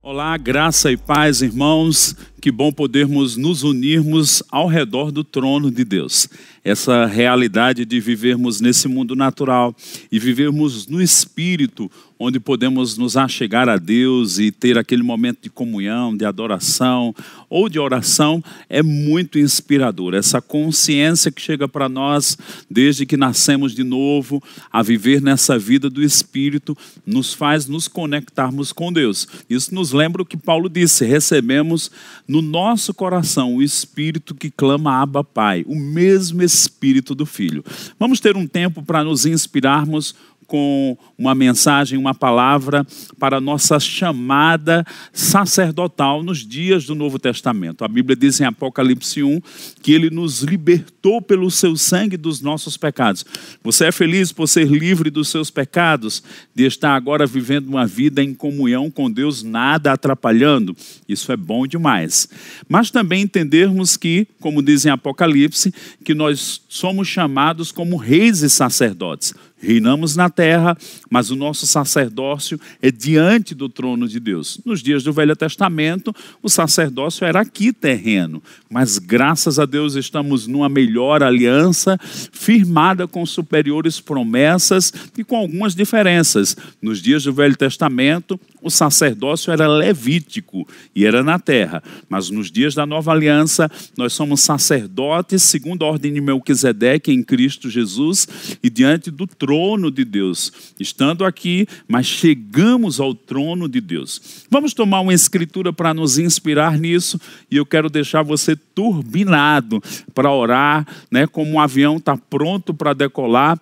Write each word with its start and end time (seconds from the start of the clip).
Olá, 0.00 0.36
graça 0.36 0.92
e 0.92 0.96
paz, 0.96 1.42
irmãos. 1.42 2.14
Que 2.40 2.52
bom 2.52 2.72
podermos 2.72 3.36
nos 3.36 3.64
unirmos 3.64 4.44
ao 4.48 4.68
redor 4.68 5.10
do 5.10 5.24
trono 5.24 5.72
de 5.72 5.84
Deus. 5.84 6.28
Essa 6.62 7.04
realidade 7.04 7.84
de 7.84 7.98
vivermos 7.98 8.60
nesse 8.60 8.86
mundo 8.86 9.16
natural 9.16 9.74
e 10.12 10.20
vivermos 10.20 10.86
no 10.86 11.02
espírito, 11.02 11.90
onde 12.18 12.38
podemos 12.38 12.98
nos 12.98 13.16
achegar 13.16 13.68
a 13.68 13.76
Deus 13.76 14.38
e 14.38 14.50
ter 14.50 14.76
aquele 14.76 15.02
momento 15.02 15.38
de 15.42 15.50
comunhão, 15.50 16.16
de 16.16 16.24
adoração 16.24 17.14
ou 17.48 17.68
de 17.68 17.78
oração, 17.78 18.42
é 18.68 18.82
muito 18.82 19.38
inspirador. 19.38 20.14
Essa 20.14 20.40
consciência 20.40 21.30
que 21.30 21.40
chega 21.40 21.66
para 21.68 21.88
nós 21.88 22.36
desde 22.68 23.06
que 23.06 23.16
nascemos 23.16 23.74
de 23.74 23.84
novo, 23.84 24.42
a 24.70 24.82
viver 24.82 25.22
nessa 25.22 25.58
vida 25.58 25.88
do 25.88 26.02
espírito, 26.02 26.76
nos 27.06 27.32
faz 27.32 27.66
nos 27.66 27.88
conectarmos 27.88 28.72
com 28.72 28.92
Deus. 28.92 29.26
Isso 29.48 29.74
nos 29.74 29.92
lembra 29.92 30.22
o 30.22 30.26
que 30.26 30.36
Paulo 30.36 30.68
disse: 30.68 31.04
recebemos 31.04 31.90
no 32.28 32.42
nosso 32.42 32.92
coração 32.92 33.56
o 33.56 33.62
Espírito 33.62 34.34
que 34.34 34.50
clama 34.50 35.00
Abba 35.00 35.24
Pai, 35.24 35.64
o 35.66 35.74
mesmo 35.74 36.42
Espírito 36.42 37.14
do 37.14 37.24
Filho. 37.24 37.64
Vamos 37.98 38.20
ter 38.20 38.36
um 38.36 38.46
tempo 38.46 38.82
para 38.82 39.02
nos 39.02 39.24
inspirarmos 39.24 40.14
com 40.48 40.96
uma 41.16 41.34
mensagem, 41.34 41.98
uma 41.98 42.14
palavra 42.14 42.84
para 43.18 43.36
a 43.36 43.40
nossa 43.40 43.78
chamada 43.78 44.84
sacerdotal 45.12 46.22
nos 46.22 46.38
dias 46.38 46.86
do 46.86 46.94
Novo 46.94 47.18
Testamento. 47.18 47.84
A 47.84 47.88
Bíblia 47.88 48.16
diz 48.16 48.40
em 48.40 48.44
Apocalipse 48.44 49.22
1 49.22 49.40
que 49.82 49.92
ele 49.92 50.08
nos 50.08 50.40
libertou 50.40 51.20
pelo 51.20 51.50
seu 51.50 51.76
sangue 51.76 52.16
dos 52.16 52.40
nossos 52.40 52.78
pecados. 52.78 53.26
Você 53.62 53.84
é 53.84 53.92
feliz 53.92 54.32
por 54.32 54.48
ser 54.48 54.66
livre 54.66 55.10
dos 55.10 55.28
seus 55.28 55.50
pecados, 55.50 56.22
de 56.54 56.64
estar 56.64 56.96
agora 56.96 57.26
vivendo 57.26 57.68
uma 57.68 57.86
vida 57.86 58.22
em 58.22 58.32
comunhão 58.32 58.90
com 58.90 59.10
Deus, 59.10 59.42
nada 59.42 59.92
atrapalhando? 59.92 60.74
Isso 61.06 61.30
é 61.30 61.36
bom 61.36 61.66
demais. 61.66 62.26
Mas 62.66 62.90
também 62.90 63.22
entendermos 63.22 63.98
que, 63.98 64.26
como 64.40 64.62
diz 64.62 64.86
em 64.86 64.90
Apocalipse, 64.90 65.74
que 66.02 66.14
nós 66.14 66.62
somos 66.70 67.06
chamados 67.06 67.70
como 67.70 67.96
reis 67.96 68.40
e 68.40 68.48
sacerdotes. 68.48 69.34
Reinamos 69.60 70.14
na 70.14 70.30
terra, 70.30 70.76
mas 71.10 71.30
o 71.30 71.36
nosso 71.36 71.66
sacerdócio 71.66 72.60
é 72.80 72.90
diante 72.90 73.54
do 73.54 73.68
trono 73.68 74.06
de 74.06 74.20
Deus. 74.20 74.60
Nos 74.64 74.82
dias 74.82 75.02
do 75.02 75.12
Velho 75.12 75.34
Testamento, 75.34 76.14
o 76.42 76.48
sacerdócio 76.48 77.24
era 77.24 77.40
aqui 77.40 77.72
terreno, 77.72 78.42
mas 78.70 78.98
graças 78.98 79.58
a 79.58 79.66
Deus 79.66 79.94
estamos 79.94 80.46
numa 80.46 80.68
melhor 80.68 81.22
aliança, 81.22 81.98
firmada 82.32 83.08
com 83.08 83.26
superiores 83.26 84.00
promessas 84.00 84.92
e 85.16 85.24
com 85.24 85.36
algumas 85.36 85.74
diferenças. 85.74 86.56
Nos 86.80 87.02
dias 87.02 87.24
do 87.24 87.32
Velho 87.32 87.56
Testamento, 87.56 88.38
o 88.62 88.70
sacerdócio 88.70 89.52
era 89.52 89.66
levítico 89.66 90.66
e 90.94 91.04
era 91.04 91.22
na 91.22 91.38
terra, 91.38 91.82
mas 92.08 92.30
nos 92.30 92.50
dias 92.50 92.74
da 92.74 92.84
nova 92.84 93.12
aliança, 93.12 93.70
nós 93.96 94.12
somos 94.12 94.40
sacerdotes 94.40 95.42
segundo 95.42 95.84
a 95.84 95.88
ordem 95.88 96.12
de 96.12 96.20
Melquisedeque 96.20 97.12
em 97.12 97.22
Cristo 97.22 97.70
Jesus 97.70 98.26
e 98.62 98.68
diante 98.68 99.10
do 99.10 99.26
trono 99.26 99.90
de 99.90 100.04
Deus. 100.04 100.52
Estando 100.78 101.24
aqui, 101.24 101.66
mas 101.86 102.06
chegamos 102.06 103.00
ao 103.00 103.14
trono 103.14 103.68
de 103.68 103.80
Deus. 103.80 104.44
Vamos 104.50 104.74
tomar 104.74 105.00
uma 105.00 105.14
escritura 105.14 105.72
para 105.72 105.94
nos 105.94 106.18
inspirar 106.18 106.78
nisso 106.78 107.20
e 107.50 107.56
eu 107.56 107.66
quero 107.66 107.88
deixar 107.88 108.22
você 108.22 108.56
turbinado 108.56 109.82
para 110.14 110.32
orar, 110.32 110.86
né, 111.10 111.26
como 111.26 111.52
um 111.52 111.60
avião 111.60 111.96
está 111.96 112.16
pronto 112.16 112.72
para 112.74 112.92
decolar 112.92 113.58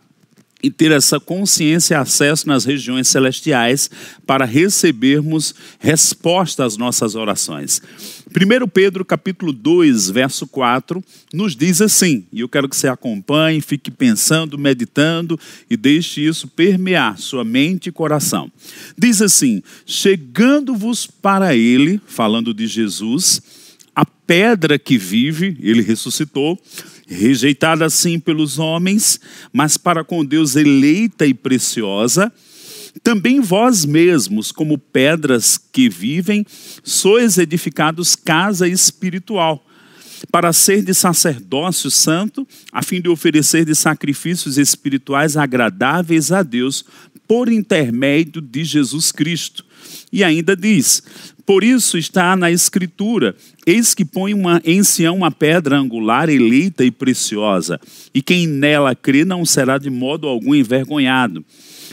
e 0.62 0.70
ter 0.70 0.90
essa 0.90 1.20
consciência 1.20 1.94
e 1.94 1.96
acesso 1.96 2.48
nas 2.48 2.64
regiões 2.64 3.08
celestiais 3.08 3.90
para 4.26 4.44
recebermos 4.44 5.54
resposta 5.78 6.64
às 6.64 6.76
nossas 6.76 7.14
orações. 7.14 7.80
1 8.28 8.68
Pedro 8.68 9.04
capítulo 9.04 9.52
2, 9.52 10.10
verso 10.10 10.46
4, 10.46 11.02
nos 11.32 11.54
diz 11.54 11.80
assim, 11.80 12.24
e 12.32 12.40
eu 12.40 12.48
quero 12.48 12.68
que 12.68 12.76
você 12.76 12.88
acompanhe, 12.88 13.60
fique 13.60 13.90
pensando, 13.90 14.58
meditando 14.58 15.38
e 15.70 15.76
deixe 15.76 16.26
isso 16.26 16.48
permear 16.48 17.18
sua 17.18 17.44
mente 17.44 17.88
e 17.88 17.92
coração. 17.92 18.50
Diz 18.98 19.22
assim: 19.22 19.62
chegando-vos 19.84 21.06
para 21.06 21.54
ele, 21.54 22.00
falando 22.06 22.52
de 22.52 22.66
Jesus, 22.66 23.40
pedra 24.26 24.78
que 24.78 24.98
vive, 24.98 25.56
ele 25.60 25.82
ressuscitou, 25.82 26.60
rejeitada 27.06 27.84
assim 27.84 28.18
pelos 28.18 28.58
homens, 28.58 29.20
mas 29.52 29.76
para 29.76 30.02
com 30.02 30.24
Deus 30.24 30.56
eleita 30.56 31.24
e 31.26 31.32
preciosa. 31.32 32.32
Também 33.02 33.40
vós 33.40 33.84
mesmos, 33.84 34.50
como 34.50 34.78
pedras 34.78 35.58
que 35.58 35.88
vivem, 35.88 36.44
sois 36.82 37.38
edificados 37.38 38.16
casa 38.16 38.66
espiritual, 38.66 39.64
para 40.32 40.52
ser 40.52 40.82
de 40.82 40.94
sacerdócio 40.94 41.90
santo, 41.90 42.48
a 42.72 42.82
fim 42.82 43.00
de 43.00 43.08
oferecer 43.08 43.64
de 43.64 43.74
sacrifícios 43.74 44.56
espirituais 44.56 45.36
agradáveis 45.36 46.32
a 46.32 46.42
Deus, 46.42 46.84
por 47.26 47.50
intermédio 47.50 48.40
de 48.40 48.64
Jesus 48.64 49.12
Cristo. 49.12 49.64
E 50.12 50.22
ainda 50.24 50.56
diz: 50.56 51.02
por 51.46 51.62
isso 51.62 51.96
está 51.96 52.34
na 52.34 52.50
Escritura: 52.50 53.36
Eis 53.64 53.94
que 53.94 54.04
põe 54.04 54.34
uma, 54.34 54.60
em 54.64 54.82
Sião 54.82 55.16
uma 55.16 55.30
pedra 55.30 55.78
angular, 55.78 56.28
eleita 56.28 56.84
e 56.84 56.90
preciosa, 56.90 57.80
e 58.12 58.20
quem 58.20 58.48
nela 58.48 58.96
crê 58.96 59.24
não 59.24 59.46
será 59.46 59.78
de 59.78 59.88
modo 59.88 60.26
algum 60.26 60.54
envergonhado. 60.54 61.44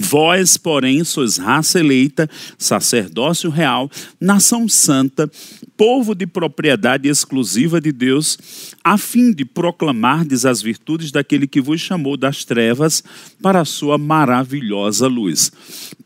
Vós, 0.00 0.56
porém, 0.56 1.04
sois 1.04 1.36
raça 1.36 1.78
eleita, 1.78 2.28
sacerdócio 2.56 3.50
real, 3.50 3.90
nação 4.18 4.66
santa, 4.66 5.30
povo 5.76 6.14
de 6.14 6.26
propriedade 6.26 7.06
exclusiva 7.06 7.82
de 7.82 7.92
Deus, 7.92 8.38
a 8.82 8.96
fim 8.96 9.30
de 9.30 9.44
proclamardes 9.44 10.46
as 10.46 10.62
virtudes 10.62 11.12
daquele 11.12 11.46
que 11.46 11.60
vos 11.60 11.82
chamou 11.82 12.16
das 12.16 12.46
trevas 12.46 13.04
para 13.42 13.60
a 13.60 13.64
sua 13.66 13.98
maravilhosa 13.98 15.06
luz. 15.06 15.52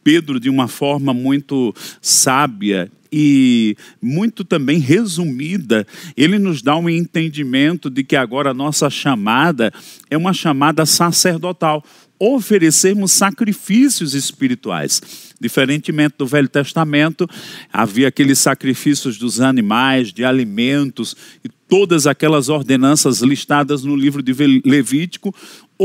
Pedro, 0.02 0.40
de 0.40 0.50
uma 0.50 0.66
forma 0.66 1.14
muito 1.14 1.72
sábia 2.02 2.90
e 3.16 3.76
muito 4.02 4.44
também 4.44 4.80
resumida, 4.80 5.86
ele 6.16 6.36
nos 6.36 6.60
dá 6.60 6.74
um 6.76 6.90
entendimento 6.90 7.88
de 7.88 8.02
que 8.02 8.16
agora 8.16 8.50
a 8.50 8.54
nossa 8.54 8.90
chamada 8.90 9.72
é 10.10 10.16
uma 10.16 10.32
chamada 10.32 10.84
sacerdotal 10.84 11.84
oferecermos 12.18 13.12
sacrifícios 13.12 14.14
espirituais. 14.14 15.00
Diferentemente 15.40 16.14
do 16.18 16.26
Velho 16.26 16.48
Testamento, 16.48 17.28
havia 17.72 18.08
aqueles 18.08 18.38
sacrifícios 18.38 19.18
dos 19.18 19.40
animais, 19.40 20.12
de 20.12 20.24
alimentos 20.24 21.16
e 21.44 21.48
todas 21.68 22.06
aquelas 22.06 22.48
ordenanças 22.48 23.20
listadas 23.20 23.82
no 23.84 23.96
livro 23.96 24.22
de 24.22 24.32
Levítico, 24.64 25.34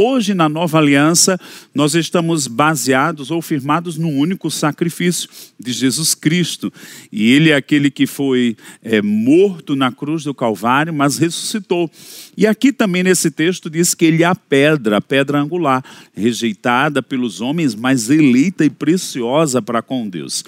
Hoje, 0.01 0.33
na 0.33 0.47
nova 0.47 0.77
aliança, 0.77 1.37
nós 1.75 1.93
estamos 1.93 2.47
baseados 2.47 3.31
ou 3.31 3.41
firmados 3.41 3.97
no 3.97 4.07
único 4.07 4.49
sacrifício 4.49 5.27
de 5.59 5.73
Jesus 5.73 6.15
Cristo. 6.15 6.71
E 7.11 7.33
Ele 7.33 7.49
é 7.49 7.55
aquele 7.57 7.91
que 7.91 8.07
foi 8.07 8.55
é, 8.81 9.01
morto 9.01 9.75
na 9.75 9.91
cruz 9.91 10.23
do 10.23 10.33
Calvário, 10.33 10.93
mas 10.93 11.17
ressuscitou. 11.17 11.91
E 12.37 12.47
aqui 12.47 12.71
também 12.71 13.03
nesse 13.03 13.29
texto 13.29 13.69
diz 13.69 13.93
que 13.93 14.05
Ele 14.05 14.23
é 14.23 14.27
a 14.27 14.33
pedra, 14.33 14.95
a 14.95 15.01
pedra 15.01 15.37
angular, 15.37 15.83
rejeitada 16.13 17.03
pelos 17.03 17.41
homens, 17.41 17.75
mas 17.75 18.09
eleita 18.09 18.63
e 18.63 18.69
preciosa 18.69 19.61
para 19.61 19.81
com 19.81 20.07
Deus. 20.07 20.45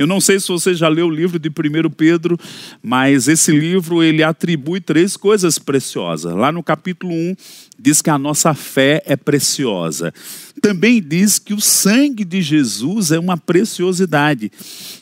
Eu 0.00 0.06
não 0.06 0.18
sei 0.18 0.40
se 0.40 0.48
você 0.48 0.74
já 0.74 0.88
leu 0.88 1.08
o 1.08 1.10
livro 1.10 1.38
de 1.38 1.50
1 1.50 1.90
Pedro, 1.90 2.38
mas 2.82 3.28
esse 3.28 3.52
livro 3.52 4.02
ele 4.02 4.22
atribui 4.22 4.80
três 4.80 5.14
coisas 5.14 5.58
preciosas. 5.58 6.34
Lá 6.34 6.50
no 6.50 6.62
capítulo 6.62 7.12
1 7.12 7.36
diz 7.80 8.02
que 8.02 8.10
a 8.10 8.18
nossa 8.18 8.52
fé 8.52 9.02
é 9.06 9.16
preciosa. 9.16 10.12
Também 10.60 11.00
diz 11.00 11.38
que 11.38 11.54
o 11.54 11.60
sangue 11.60 12.24
de 12.24 12.42
Jesus 12.42 13.10
é 13.10 13.18
uma 13.18 13.36
preciosidade. 13.38 14.52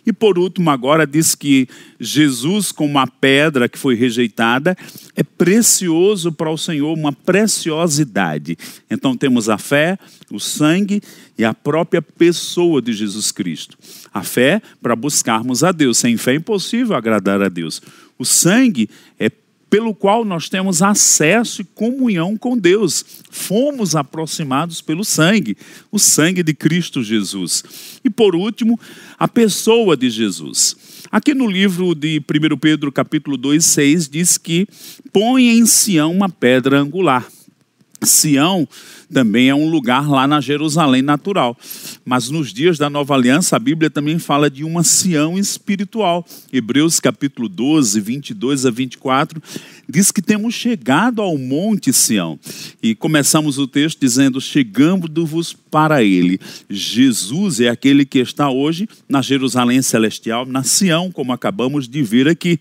E 0.06 0.12
por 0.12 0.38
último, 0.38 0.70
agora 0.70 1.04
diz 1.04 1.34
que 1.34 1.68
Jesus, 1.98 2.70
como 2.70 2.98
a 2.98 3.06
pedra 3.06 3.68
que 3.68 3.78
foi 3.78 3.96
rejeitada, 3.96 4.76
é 5.16 5.24
precioso 5.24 6.30
para 6.30 6.50
o 6.50 6.56
Senhor, 6.56 6.96
uma 6.96 7.12
preciosidade. 7.12 8.56
Então 8.88 9.16
temos 9.16 9.48
a 9.48 9.58
fé, 9.58 9.98
o 10.30 10.38
sangue 10.38 11.02
e 11.36 11.44
a 11.44 11.52
própria 11.52 12.00
pessoa 12.00 12.80
de 12.80 12.92
Jesus 12.92 13.32
Cristo. 13.32 13.76
A 14.14 14.22
fé 14.22 14.62
para 14.80 14.94
buscarmos 14.94 15.64
a 15.64 15.72
Deus. 15.72 15.98
Sem 15.98 16.16
fé 16.16 16.32
é 16.32 16.36
impossível 16.36 16.94
agradar 16.94 17.42
a 17.42 17.48
Deus. 17.48 17.82
O 18.16 18.24
sangue 18.24 18.88
é 19.18 19.28
pelo 19.70 19.94
qual 19.94 20.24
nós 20.24 20.48
temos 20.48 20.82
acesso 20.82 21.62
e 21.62 21.64
comunhão 21.64 22.36
com 22.36 22.56
Deus. 22.56 23.04
Fomos 23.30 23.94
aproximados 23.94 24.80
pelo 24.80 25.04
sangue, 25.04 25.56
o 25.90 25.98
sangue 25.98 26.42
de 26.42 26.54
Cristo 26.54 27.02
Jesus. 27.02 27.62
E 28.04 28.10
por 28.10 28.34
último, 28.34 28.78
a 29.18 29.28
pessoa 29.28 29.96
de 29.96 30.10
Jesus. 30.10 30.76
Aqui 31.10 31.34
no 31.34 31.46
livro 31.46 31.94
de 31.94 32.20
1 32.20 32.56
Pedro, 32.58 32.92
capítulo 32.92 33.36
2, 33.36 33.64
6, 33.64 34.08
diz 34.08 34.38
que 34.38 34.66
põe 35.12 35.48
em 35.48 35.64
Sião 35.66 36.12
uma 36.12 36.28
pedra 36.28 36.78
angular. 36.78 37.26
Sião 38.02 38.68
também 39.12 39.48
é 39.48 39.54
um 39.54 39.68
lugar 39.68 40.08
lá 40.08 40.26
na 40.26 40.40
Jerusalém 40.40 41.02
natural. 41.02 41.56
Mas 42.04 42.28
nos 42.28 42.52
dias 42.52 42.78
da 42.78 42.90
nova 42.90 43.14
aliança, 43.14 43.56
a 43.56 43.58
Bíblia 43.58 43.90
também 43.90 44.18
fala 44.18 44.50
de 44.50 44.64
uma 44.64 44.84
Sião 44.84 45.38
espiritual. 45.38 46.26
Hebreus 46.52 47.00
capítulo 47.00 47.48
12, 47.48 48.00
22 48.00 48.66
a 48.66 48.70
24, 48.70 49.42
diz 49.88 50.10
que 50.10 50.20
temos 50.20 50.54
chegado 50.54 51.22
ao 51.22 51.36
monte 51.38 51.92
Sião. 51.92 52.38
E 52.82 52.94
começamos 52.94 53.58
o 53.58 53.66
texto 53.66 54.00
dizendo: 54.00 54.40
Chegando-vos 54.40 55.52
para 55.52 56.02
ele. 56.02 56.38
Jesus 56.68 57.60
é 57.60 57.68
aquele 57.68 58.04
que 58.04 58.18
está 58.18 58.50
hoje 58.50 58.88
na 59.08 59.22
Jerusalém 59.22 59.82
celestial, 59.82 60.44
na 60.44 60.62
Sião, 60.62 61.10
como 61.10 61.32
acabamos 61.32 61.88
de 61.88 62.02
ver 62.02 62.28
aqui. 62.28 62.60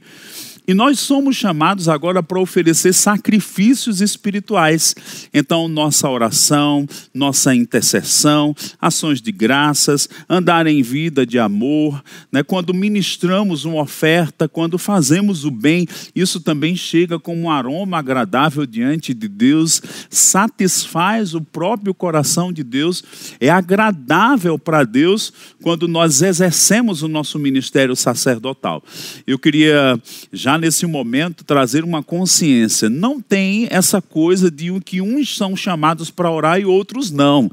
E 0.70 0.74
nós 0.74 1.00
somos 1.00 1.38
chamados 1.38 1.88
agora 1.88 2.22
para 2.22 2.42
oferecer 2.42 2.92
sacrifícios 2.92 4.02
espirituais. 4.02 4.94
Então, 5.34 5.70
nossa 5.70 6.10
oração, 6.10 6.86
nossa 7.14 7.56
intercessão, 7.56 8.54
ações 8.82 9.22
de 9.22 9.32
graças, 9.32 10.10
andar 10.28 10.68
em 10.68 10.82
vida 10.82 11.26
de 11.26 11.40
amor, 11.40 12.04
né? 12.30 12.44
quando 12.44 12.74
ministramos 12.74 13.64
uma 13.64 13.82
oferta, 13.82 14.50
quando 14.50 14.78
fazemos 14.78 15.46
o 15.46 15.52
bem, 15.52 15.88
isso 16.14 16.42
também 16.42 16.76
chega 16.76 17.18
como 17.18 17.44
um 17.44 17.50
aroma 17.50 18.00
agradável 18.00 18.66
diante 18.66 19.14
de 19.14 19.30
Deus, 19.30 19.82
satisfaz 20.10 21.34
o 21.34 21.40
próprio 21.40 21.94
coração 21.94 22.52
de 22.52 22.66
Deus, 22.66 23.06
é 23.40 23.50
agradável 23.50 24.60
para 24.60 24.84
Deus 24.84 25.32
quando 25.64 25.88
nós 25.88 26.22
exercemos 26.22 27.04
o 27.04 27.08
nosso 27.08 27.40
ministério 27.40 27.96
sacerdotal. 27.96 28.84
Eu 29.26 29.40
queria 29.40 29.98
já 30.34 30.57
nesse 30.58 30.86
momento 30.86 31.44
trazer 31.44 31.84
uma 31.84 32.04
consciência. 32.04 32.90
Não 32.90 33.22
tem 33.22 33.68
essa 33.70 34.02
coisa 34.02 34.50
de 34.50 34.68
que 34.82 35.02
uns 35.02 35.38
são 35.38 35.56
chamados 35.56 36.10
para 36.10 36.32
orar 36.32 36.60
e 36.60 36.66
outros 36.66 37.12
não. 37.12 37.50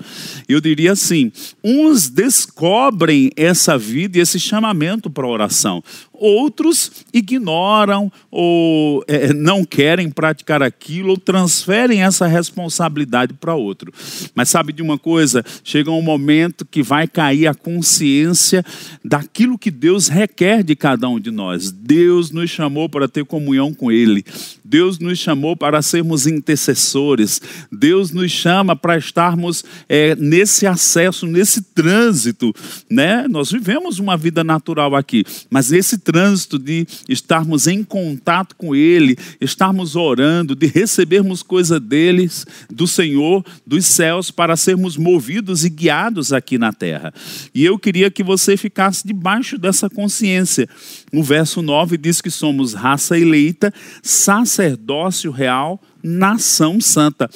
Eu 0.49 0.61
diria 0.61 0.93
assim: 0.93 1.31
uns 1.63 2.09
descobrem 2.09 3.31
essa 3.37 3.77
vida 3.79 4.19
e 4.19 4.21
esse 4.21 4.39
chamamento 4.39 5.11
para 5.11 5.27
oração 5.27 5.83
outros 6.19 7.05
ignoram 7.13 8.11
ou 8.31 9.05
é, 9.07 9.33
não 9.33 9.65
querem 9.65 10.11
praticar 10.11 10.63
aquilo 10.63 11.11
ou 11.11 11.17
transferem 11.17 12.03
essa 12.03 12.27
responsabilidade 12.27 13.35
para 13.35 13.55
outro. 13.55 13.93
Mas 14.35 14.49
sabe 14.49 14.73
de 14.73 14.83
uma 14.83 14.99
coisa? 14.99 15.45
Chega 15.63 15.91
um 15.91 16.03
momento 16.03 16.65
que 16.65 16.83
vai 16.83 17.07
cair 17.07 17.47
a 17.47 17.55
consciência 17.55 18.65
daquilo 19.05 19.59
que 19.59 19.71
Deus 19.71 20.09
requer 20.09 20.63
de 20.63 20.77
cada 20.77 21.09
um 21.09 21.19
de 21.19 21.31
nós. 21.31 21.71
Deus 21.71 22.31
nos 22.31 22.51
chamou 22.51 22.89
para 22.89 23.09
ter 23.09 23.25
comunhão 23.25 23.73
com 23.75 23.91
Ele. 23.91 24.25
Deus 24.65 24.99
nos 24.99 25.19
chamou 25.19 25.55
para 25.55 25.83
sermos 25.83 26.27
intercessores. 26.27 27.41
Deus 27.71 28.11
nos 28.11 28.33
chama 28.33 28.75
para 28.75 28.97
estarmos 28.97 29.63
é, 29.89 30.17
nesse 30.17 30.67
acesso, 30.67 31.27
nesse 31.27 31.61
trânsito, 31.61 32.55
né? 32.89 33.29
Nós 33.29 33.51
vivemos 33.51 33.99
uma 33.99 34.17
vida 34.17 34.43
natural 34.43 34.97
aqui, 34.97 35.23
mas 35.51 35.71
esse 35.71 35.99
trânsito 35.99 36.59
de 36.59 36.87
estarmos 37.09 37.67
em 37.67 37.85
contato 37.85 38.57
com 38.57 38.75
Ele, 38.75 39.17
estarmos 39.41 39.97
orando, 39.97 40.55
de 40.55 40.67
recebermos 40.67 41.43
coisa 41.43 41.79
deles, 41.79 42.47
do 42.71 42.87
Senhor, 42.87 43.45
dos 43.67 43.85
céus, 43.85 44.31
para 44.31 44.57
sermos 44.57 44.97
movidos 44.97 45.65
e 45.65 45.69
guiados 45.69 46.33
aqui 46.33 46.57
na 46.57 46.73
terra. 46.73 47.13
E 47.55 47.65
eu 47.65 47.79
queria 47.79 48.11
que 48.11 48.23
você 48.23 48.57
ficasse 48.57 49.07
debaixo 49.07 49.59
dessa 49.59 49.91
consciência. 49.91 50.69
O 51.15 51.23
verso 51.23 51.63
9 51.63 51.97
diz 51.97 52.21
que 52.21 52.31
somos 52.31 52.75
raça 52.75 53.19
eleita, 53.19 53.73
sacerdócio 54.03 55.31
real, 55.31 55.81
nação 56.03 56.81
santa 56.81 57.31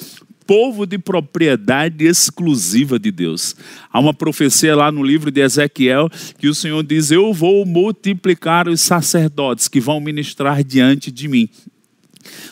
povo 0.49 0.87
de 0.87 0.97
propriedade 0.97 2.07
exclusiva 2.07 2.97
de 2.97 3.11
Deus. 3.11 3.55
Há 3.93 3.99
uma 3.99 4.15
profecia 4.15 4.75
lá 4.75 4.91
no 4.91 5.03
livro 5.03 5.29
de 5.29 5.41
Ezequiel 5.41 6.09
que 6.39 6.47
o 6.47 6.55
Senhor 6.55 6.81
diz: 6.81 7.11
Eu 7.11 7.31
vou 7.31 7.63
multiplicar 7.67 8.67
os 8.67 8.81
sacerdotes 8.81 9.67
que 9.67 9.79
vão 9.79 10.01
ministrar 10.01 10.63
diante 10.63 11.11
de 11.11 11.27
mim. 11.27 11.47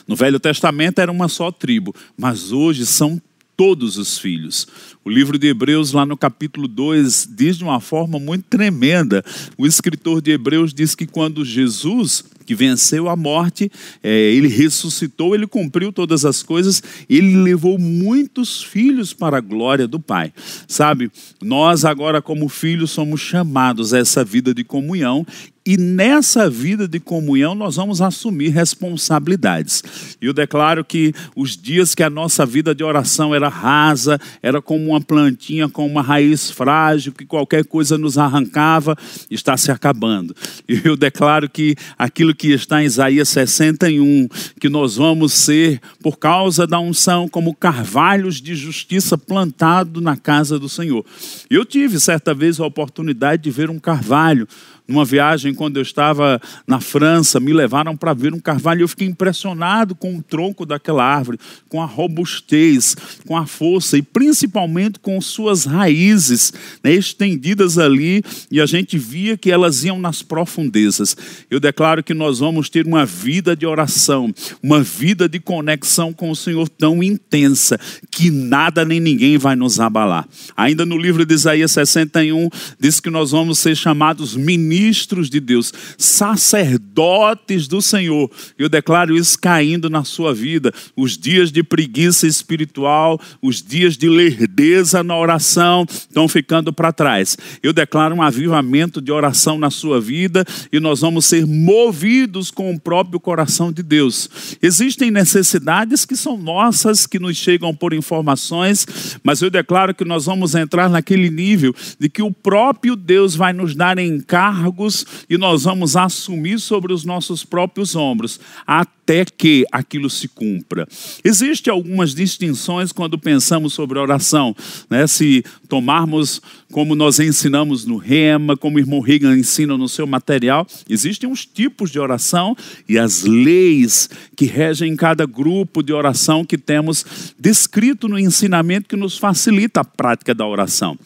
No 0.06 0.14
Velho 0.14 0.38
Testamento 0.38 1.00
era 1.00 1.10
uma 1.10 1.28
só 1.28 1.50
tribo, 1.50 1.92
mas 2.16 2.52
hoje 2.52 2.86
são 2.86 3.20
todos 3.58 3.98
os 3.98 4.16
filhos. 4.16 4.68
O 5.04 5.10
livro 5.10 5.36
de 5.36 5.48
Hebreus, 5.48 5.90
lá 5.90 6.06
no 6.06 6.16
capítulo 6.16 6.68
2, 6.68 7.28
diz 7.32 7.58
de 7.58 7.64
uma 7.64 7.80
forma 7.80 8.16
muito 8.16 8.44
tremenda. 8.44 9.24
O 9.58 9.66
escritor 9.66 10.22
de 10.22 10.30
Hebreus 10.30 10.72
diz 10.72 10.94
que 10.94 11.08
quando 11.08 11.44
Jesus 11.44 12.22
que 12.46 12.54
venceu 12.54 13.10
a 13.10 13.16
morte, 13.16 13.70
é, 14.02 14.10
ele 14.10 14.48
ressuscitou, 14.48 15.34
ele 15.34 15.46
cumpriu 15.46 15.92
todas 15.92 16.24
as 16.24 16.42
coisas, 16.42 16.82
ele 17.06 17.36
levou 17.36 17.78
muitos 17.78 18.62
filhos 18.62 19.12
para 19.12 19.36
a 19.36 19.40
glória 19.40 19.86
do 19.86 20.00
Pai. 20.00 20.32
Sabe, 20.66 21.10
nós 21.42 21.84
agora, 21.84 22.22
como 22.22 22.48
filhos, 22.48 22.90
somos 22.90 23.20
chamados 23.20 23.92
a 23.92 23.98
essa 23.98 24.24
vida 24.24 24.54
de 24.54 24.64
comunhão 24.64 25.26
e 25.68 25.76
nessa 25.76 26.48
vida 26.48 26.88
de 26.88 26.98
comunhão 26.98 27.54
nós 27.54 27.76
vamos 27.76 28.00
assumir 28.00 28.48
responsabilidades. 28.48 30.16
E 30.18 30.24
eu 30.24 30.32
declaro 30.32 30.82
que 30.82 31.12
os 31.36 31.58
dias 31.58 31.94
que 31.94 32.02
a 32.02 32.08
nossa 32.08 32.46
vida 32.46 32.74
de 32.74 32.82
oração 32.82 33.34
era 33.34 33.50
rasa, 33.50 34.18
era 34.42 34.62
como 34.62 34.88
uma 34.88 35.00
plantinha 35.02 35.68
com 35.68 35.86
uma 35.86 36.00
raiz 36.00 36.50
frágil, 36.50 37.12
que 37.12 37.26
qualquer 37.26 37.66
coisa 37.66 37.98
nos 37.98 38.16
arrancava, 38.16 38.96
está 39.30 39.58
se 39.58 39.70
acabando. 39.70 40.34
E 40.66 40.80
eu 40.84 40.96
declaro 40.96 41.50
que 41.50 41.76
aquilo 41.98 42.34
que 42.34 42.48
está 42.48 42.82
em 42.82 42.86
Isaías 42.86 43.28
61, 43.28 44.26
que 44.58 44.70
nós 44.70 44.96
vamos 44.96 45.34
ser, 45.34 45.82
por 46.02 46.18
causa 46.18 46.66
da 46.66 46.80
unção, 46.80 47.28
como 47.28 47.54
carvalhos 47.54 48.40
de 48.40 48.54
justiça 48.54 49.18
plantado 49.18 50.00
na 50.00 50.16
casa 50.16 50.58
do 50.58 50.66
Senhor. 50.66 51.04
Eu 51.50 51.62
tive 51.66 52.00
certa 52.00 52.32
vez 52.32 52.58
a 52.58 52.64
oportunidade 52.64 53.42
de 53.42 53.50
ver 53.50 53.68
um 53.68 53.78
carvalho 53.78 54.48
numa 54.88 55.04
viagem, 55.04 55.52
quando 55.52 55.76
eu 55.76 55.82
estava 55.82 56.40
na 56.66 56.80
França, 56.80 57.38
me 57.38 57.52
levaram 57.52 57.94
para 57.94 58.14
ver 58.14 58.32
um 58.32 58.40
carvalho 58.40 58.80
e 58.80 58.82
eu 58.82 58.88
fiquei 58.88 59.06
impressionado 59.06 59.94
com 59.94 60.16
o 60.16 60.22
tronco 60.22 60.64
daquela 60.64 61.04
árvore, 61.04 61.38
com 61.68 61.82
a 61.82 61.84
robustez, 61.84 62.96
com 63.26 63.36
a 63.36 63.46
força 63.46 63.98
e 63.98 64.02
principalmente 64.02 64.98
com 64.98 65.20
suas 65.20 65.66
raízes 65.66 66.54
né, 66.82 66.94
estendidas 66.94 67.76
ali 67.76 68.22
e 68.50 68.62
a 68.62 68.64
gente 68.64 68.96
via 68.96 69.36
que 69.36 69.50
elas 69.50 69.84
iam 69.84 69.98
nas 69.98 70.22
profundezas. 70.22 71.14
Eu 71.50 71.60
declaro 71.60 72.02
que 72.02 72.14
nós 72.14 72.38
vamos 72.38 72.70
ter 72.70 72.86
uma 72.86 73.04
vida 73.04 73.54
de 73.54 73.66
oração, 73.66 74.32
uma 74.62 74.82
vida 74.82 75.28
de 75.28 75.38
conexão 75.38 76.14
com 76.14 76.30
o 76.30 76.36
Senhor 76.36 76.66
tão 76.66 77.02
intensa 77.02 77.78
que 78.10 78.30
nada 78.30 78.86
nem 78.86 79.00
ninguém 79.00 79.36
vai 79.36 79.54
nos 79.54 79.78
abalar. 79.78 80.26
Ainda 80.56 80.86
no 80.86 80.96
livro 80.96 81.26
de 81.26 81.34
Isaías 81.34 81.72
61, 81.72 82.48
diz 82.80 83.00
que 83.00 83.10
nós 83.10 83.32
vamos 83.32 83.58
ser 83.58 83.76
chamados 83.76 84.34
ministros 84.34 84.77
ministros 84.78 85.28
de 85.28 85.40
Deus, 85.40 85.72
sacerdotes 85.96 87.66
do 87.66 87.82
Senhor. 87.82 88.30
Eu 88.56 88.68
declaro 88.68 89.16
isso 89.16 89.38
caindo 89.38 89.90
na 89.90 90.04
sua 90.04 90.32
vida. 90.32 90.72
Os 90.96 91.18
dias 91.18 91.50
de 91.50 91.62
preguiça 91.64 92.26
espiritual, 92.26 93.20
os 93.42 93.60
dias 93.60 93.96
de 93.96 94.08
lerdeza 94.08 95.02
na 95.02 95.16
oração 95.16 95.84
estão 95.88 96.28
ficando 96.28 96.72
para 96.72 96.92
trás. 96.92 97.36
Eu 97.62 97.72
declaro 97.72 98.14
um 98.14 98.22
avivamento 98.22 99.00
de 99.00 99.10
oração 99.10 99.58
na 99.58 99.70
sua 99.70 100.00
vida 100.00 100.44
e 100.72 100.78
nós 100.78 101.00
vamos 101.00 101.26
ser 101.26 101.44
movidos 101.46 102.50
com 102.50 102.72
o 102.72 102.78
próprio 102.78 103.18
coração 103.18 103.72
de 103.72 103.82
Deus. 103.82 104.58
Existem 104.62 105.10
necessidades 105.10 106.04
que 106.04 106.16
são 106.16 106.36
nossas, 106.36 107.06
que 107.06 107.18
nos 107.18 107.36
chegam 107.36 107.74
por 107.74 107.92
informações, 107.92 108.86
mas 109.24 109.42
eu 109.42 109.50
declaro 109.50 109.94
que 109.94 110.04
nós 110.04 110.26
vamos 110.26 110.54
entrar 110.54 110.88
naquele 110.88 111.30
nível 111.30 111.74
de 111.98 112.08
que 112.08 112.22
o 112.22 112.32
próprio 112.32 112.94
Deus 112.94 113.34
vai 113.34 113.52
nos 113.52 113.74
dar 113.74 113.98
encargo 113.98 114.67
cargos 114.68 115.06
e 115.28 115.38
nós 115.38 115.64
vamos 115.64 115.96
assumir 115.96 116.60
sobre 116.60 116.92
os 116.92 117.04
nossos 117.04 117.44
próprios 117.44 117.96
ombros 117.96 118.38
até 118.66 119.24
que 119.24 119.64
aquilo 119.72 120.10
se 120.10 120.28
cumpra. 120.28 120.86
Existem 121.24 121.72
algumas 121.72 122.14
distinções 122.14 122.92
quando 122.92 123.18
pensamos 123.18 123.72
sobre 123.72 123.98
oração, 123.98 124.54
né? 124.90 125.06
Se 125.06 125.42
tomarmos 125.66 126.42
como 126.70 126.94
nós 126.94 127.18
ensinamos 127.18 127.86
no 127.86 127.96
Rema, 127.96 128.54
como 128.54 128.76
o 128.76 128.80
irmão 128.80 129.00
Reagan 129.00 129.36
ensina 129.38 129.78
no 129.78 129.88
seu 129.88 130.06
material, 130.06 130.66
existem 130.88 131.28
uns 131.28 131.46
tipos 131.46 131.90
de 131.90 131.98
oração 131.98 132.54
e 132.86 132.98
as 132.98 133.22
leis 133.22 134.10
que 134.36 134.44
regem 134.44 134.94
cada 134.94 135.24
grupo 135.24 135.82
de 135.82 135.94
oração 135.94 136.44
que 136.44 136.58
temos 136.58 137.34
descrito 137.38 138.08
no 138.08 138.18
ensinamento 138.18 138.88
que 138.88 138.96
nos 138.96 139.16
facilita 139.16 139.80
a 139.80 139.84
prática 139.84 140.34
da 140.34 140.46
oração. 140.46 140.98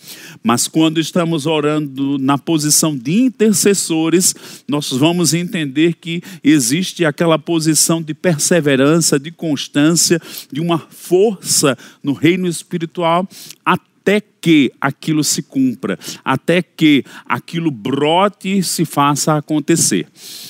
Mas 0.43 0.67
quando 0.67 0.99
estamos 0.99 1.47
orando 1.47 2.19
na 2.19 2.37
posição 2.37 2.97
de 2.97 3.13
intercessores, 3.53 4.35
nós 4.67 4.91
vamos 4.91 5.35
entender 5.35 5.95
que 5.95 6.23
existe 6.43 7.05
aquela 7.05 7.39
posição 7.39 8.03
de 8.03 8.15
perseverança, 8.15 9.19
de 9.19 9.31
constância, 9.31 10.21
de 10.51 10.61
uma 10.61 10.79
força 10.79 11.77
no 12.03 12.15
reino 12.15 12.49
espiritual, 12.49 13.29
até 13.65 14.21
que 14.41 14.73
aquilo 14.81 15.23
se 15.23 15.43
cumpra, 15.43 15.99
até 16.25 16.63
que 16.63 17.05
aquilo 17.27 17.71
brote 17.71 18.59
e 18.59 18.63
se 18.63 18.85
faça 18.85 19.37
acontecer. 19.37 20.07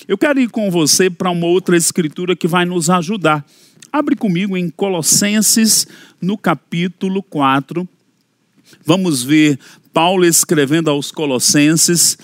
Eu 0.06 0.16
quero 0.16 0.40
ir 0.40 0.48
com 0.48 0.70
você 0.70 1.10
para 1.10 1.30
uma 1.30 1.46
outra 1.46 1.76
escritura 1.76 2.36
que 2.36 2.46
vai 2.46 2.64
nos 2.64 2.88
ajudar. 2.88 3.44
Abre 3.92 4.16
comigo 4.16 4.56
em 4.56 4.70
Colossenses, 4.70 5.86
no 6.20 6.38
capítulo 6.38 7.22
4. 7.22 7.86
Vamos 8.86 9.22
ver 9.22 9.58
Paulo 9.92 10.24
escrevendo 10.24 10.88
aos 10.88 11.12
Colossenses, 11.12 12.16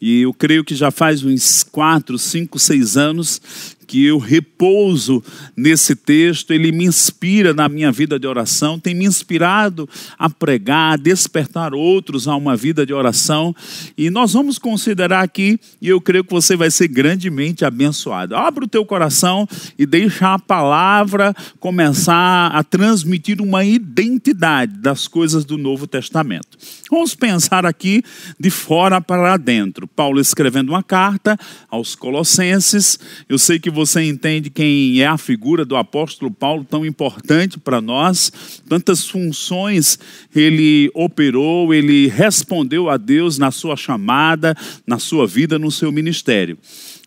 e 0.00 0.22
eu 0.22 0.32
creio 0.32 0.64
que 0.64 0.74
já 0.74 0.90
faz 0.90 1.24
uns 1.24 1.62
quatro, 1.62 2.18
cinco, 2.18 2.58
seis 2.58 2.96
anos 2.96 3.40
que 3.88 4.04
eu 4.04 4.18
repouso 4.18 5.24
nesse 5.56 5.96
texto, 5.96 6.52
ele 6.52 6.70
me 6.70 6.84
inspira 6.84 7.54
na 7.54 7.70
minha 7.70 7.90
vida 7.90 8.18
de 8.18 8.26
oração, 8.26 8.78
tem 8.78 8.94
me 8.94 9.06
inspirado 9.06 9.88
a 10.18 10.28
pregar, 10.28 10.92
a 10.92 10.96
despertar 10.96 11.72
outros 11.72 12.28
a 12.28 12.36
uma 12.36 12.54
vida 12.54 12.84
de 12.84 12.92
oração. 12.92 13.56
E 13.96 14.10
nós 14.10 14.34
vamos 14.34 14.58
considerar 14.58 15.22
aqui, 15.22 15.58
e 15.80 15.88
eu 15.88 16.02
creio 16.02 16.22
que 16.22 16.30
você 16.30 16.54
vai 16.54 16.70
ser 16.70 16.88
grandemente 16.88 17.64
abençoado. 17.64 18.36
Abra 18.36 18.66
o 18.66 18.68
teu 18.68 18.84
coração 18.84 19.48
e 19.78 19.86
deixa 19.86 20.34
a 20.34 20.38
palavra 20.38 21.34
começar 21.58 22.48
a 22.48 22.62
transmitir 22.62 23.40
uma 23.40 23.64
identidade 23.64 24.76
das 24.76 25.08
coisas 25.08 25.46
do 25.46 25.56
Novo 25.56 25.86
Testamento. 25.86 26.58
Vamos 26.90 27.14
pensar 27.14 27.66
aqui 27.66 28.02
de 28.40 28.50
fora 28.50 29.00
para 29.00 29.36
dentro. 29.36 29.86
Paulo 29.86 30.20
escrevendo 30.20 30.70
uma 30.70 30.82
carta 30.82 31.38
aos 31.68 31.94
Colossenses. 31.94 32.98
Eu 33.28 33.38
sei 33.38 33.58
que 33.58 33.68
você 33.68 34.02
entende 34.02 34.48
quem 34.48 35.00
é 35.00 35.06
a 35.06 35.18
figura 35.18 35.66
do 35.66 35.76
apóstolo 35.76 36.30
Paulo, 36.30 36.64
tão 36.64 36.86
importante 36.86 37.58
para 37.58 37.80
nós, 37.80 38.32
tantas 38.68 39.06
funções 39.06 39.98
ele 40.34 40.90
operou, 40.94 41.74
ele 41.74 42.08
respondeu 42.08 42.88
a 42.88 42.96
Deus 42.96 43.36
na 43.36 43.50
sua 43.50 43.76
chamada, 43.76 44.56
na 44.86 44.98
sua 44.98 45.26
vida, 45.26 45.58
no 45.58 45.70
seu 45.70 45.92
ministério. 45.92 46.56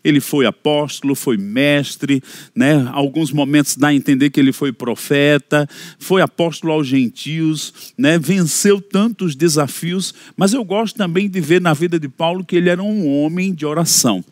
Ele 0.04 0.20
foi 0.20 0.46
apóstolo, 0.46 1.14
foi 1.14 1.36
mestre, 1.36 2.22
né? 2.54 2.88
Alguns 2.92 3.32
momentos 3.32 3.76
dá 3.76 3.88
a 3.88 3.94
entender 3.94 4.30
que 4.30 4.40
ele 4.40 4.52
foi 4.52 4.72
profeta, 4.72 5.68
foi 5.98 6.22
apóstolo 6.22 6.72
aos 6.72 6.86
gentios, 6.86 7.92
né? 7.96 8.18
Venceu 8.18 8.80
tantos 8.80 9.34
desafios, 9.34 10.14
mas 10.36 10.52
eu 10.52 10.64
gosto 10.64 10.96
também 10.96 11.28
de 11.28 11.40
ver 11.40 11.60
na 11.60 11.74
vida 11.74 11.98
de 11.98 12.08
Paulo 12.08 12.44
que 12.44 12.56
ele 12.56 12.68
era 12.68 12.82
um 12.82 13.08
homem 13.08 13.54
de 13.54 13.64
oração 13.64 14.24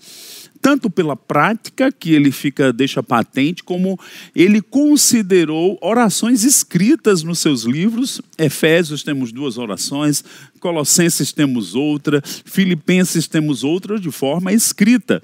tanto 0.60 0.90
pela 0.90 1.16
prática 1.16 1.90
que 1.90 2.12
ele 2.12 2.30
fica 2.30 2.72
deixa 2.72 3.02
patente, 3.02 3.64
como 3.64 3.98
ele 4.34 4.60
considerou 4.60 5.78
orações 5.80 6.44
escritas 6.44 7.22
nos 7.22 7.38
seus 7.38 7.64
livros. 7.64 8.20
Efésios 8.38 9.02
temos 9.02 9.32
duas 9.32 9.56
orações, 9.56 10.22
Colossenses 10.58 11.32
temos 11.32 11.74
outra, 11.74 12.22
Filipenses 12.44 13.26
temos 13.26 13.64
outra 13.64 13.98
de 13.98 14.10
forma 14.10 14.52
escrita. 14.52 15.22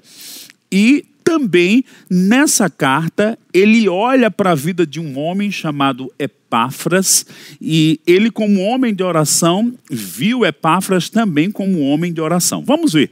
E 0.71 1.05
também 1.23 1.83
nessa 2.09 2.69
carta 2.69 3.37
ele 3.53 3.89
olha 3.89 4.31
para 4.31 4.51
a 4.51 4.55
vida 4.55 4.87
de 4.87 4.97
um 4.97 5.19
homem 5.19 5.51
chamado 5.51 6.11
Epáfras 6.17 7.25
e 7.59 7.99
ele 8.07 8.31
como 8.31 8.61
homem 8.61 8.95
de 8.95 9.03
oração 9.03 9.73
viu 9.91 10.45
Epáfras 10.45 11.09
também 11.09 11.51
como 11.51 11.81
homem 11.81 12.13
de 12.13 12.21
oração. 12.21 12.63
Vamos 12.65 12.93
ver. 12.93 13.11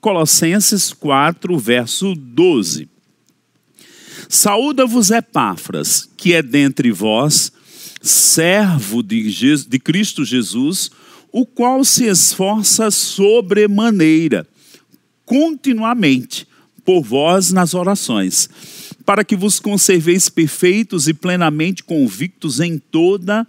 Colossenses 0.00 0.92
4, 0.92 1.58
verso 1.58 2.14
12. 2.14 2.88
Saúda-vos 4.28 5.10
Epáfras, 5.10 6.08
que 6.16 6.32
é 6.32 6.42
dentre 6.42 6.90
vós, 6.90 7.52
servo 8.00 9.02
de, 9.02 9.30
de 9.66 9.78
Cristo 9.78 10.24
Jesus, 10.24 10.90
o 11.32 11.44
qual 11.44 11.84
se 11.84 12.04
esforça 12.04 12.90
sobremaneira, 12.90 14.46
continuamente, 15.24 16.46
por 16.84 17.02
vós 17.02 17.52
nas 17.52 17.74
orações, 17.74 18.48
para 19.04 19.22
que 19.22 19.36
vos 19.36 19.60
conserveis 19.60 20.28
perfeitos 20.28 21.08
e 21.08 21.14
plenamente 21.14 21.84
convictos 21.84 22.58
em 22.58 22.78
toda 22.78 23.40
a 23.42 23.46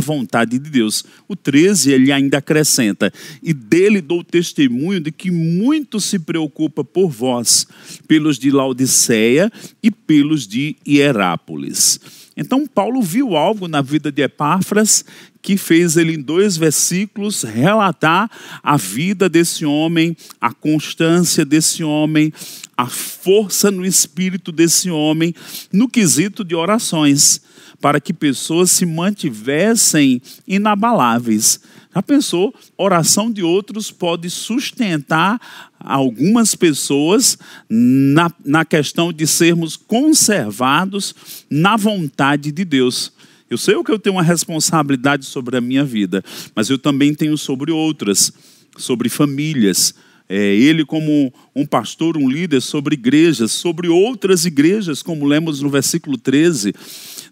vontade 0.00 0.58
de 0.58 0.70
Deus. 0.70 1.04
O 1.28 1.36
13 1.36 1.92
ele 1.92 2.12
ainda 2.12 2.38
acrescenta: 2.38 3.12
E 3.42 3.52
dele 3.52 4.00
dou 4.00 4.22
testemunho 4.22 5.00
de 5.00 5.12
que 5.12 5.30
muito 5.30 6.00
se 6.00 6.18
preocupa 6.18 6.84
por 6.84 7.10
vós, 7.10 7.66
pelos 8.06 8.38
de 8.38 8.50
Laodiceia 8.50 9.50
e 9.82 9.90
pelos 9.90 10.46
de 10.46 10.76
Hierápolis. 10.86 12.00
Então, 12.36 12.66
Paulo 12.66 13.00
viu 13.00 13.36
algo 13.36 13.68
na 13.68 13.80
vida 13.80 14.10
de 14.10 14.22
Epáfras 14.22 15.04
que 15.40 15.56
fez 15.56 15.96
ele, 15.96 16.14
em 16.14 16.20
dois 16.20 16.56
versículos, 16.56 17.42
relatar 17.42 18.30
a 18.62 18.76
vida 18.76 19.28
desse 19.28 19.64
homem, 19.64 20.16
a 20.40 20.52
constância 20.52 21.44
desse 21.44 21.84
homem, 21.84 22.32
a 22.76 22.86
força 22.86 23.70
no 23.70 23.84
espírito 23.84 24.50
desse 24.50 24.90
homem, 24.90 25.34
no 25.72 25.88
quesito 25.88 26.42
de 26.42 26.54
orações 26.54 27.42
para 27.80 28.00
que 28.00 28.12
pessoas 28.12 28.70
se 28.70 28.86
mantivessem 28.86 30.20
inabaláveis. 30.46 31.60
Já 31.94 32.02
pensou? 32.02 32.52
Oração 32.76 33.30
de 33.30 33.42
outros 33.42 33.90
pode 33.90 34.28
sustentar 34.28 35.40
algumas 35.78 36.54
pessoas 36.54 37.38
na, 37.68 38.32
na 38.44 38.64
questão 38.64 39.12
de 39.12 39.26
sermos 39.26 39.76
conservados 39.76 41.14
na 41.48 41.76
vontade 41.76 42.50
de 42.50 42.64
Deus. 42.64 43.12
Eu 43.48 43.58
sei 43.58 43.80
que 43.84 43.92
eu 43.92 43.98
tenho 43.98 44.16
uma 44.16 44.22
responsabilidade 44.22 45.24
sobre 45.26 45.56
a 45.56 45.60
minha 45.60 45.84
vida, 45.84 46.24
mas 46.56 46.68
eu 46.68 46.78
também 46.78 47.14
tenho 47.14 47.38
sobre 47.38 47.70
outras, 47.70 48.32
sobre 48.76 49.08
famílias, 49.08 49.94
é, 50.28 50.36
ele 50.36 50.84
como 50.84 51.32
um 51.54 51.66
pastor, 51.66 52.16
um 52.16 52.28
líder 52.28 52.60
sobre 52.62 52.94
igrejas, 52.94 53.52
sobre 53.52 53.88
outras 53.88 54.46
igrejas, 54.46 55.02
como 55.02 55.26
lemos 55.26 55.60
no 55.60 55.68
versículo 55.68 56.16
13. 56.16 56.72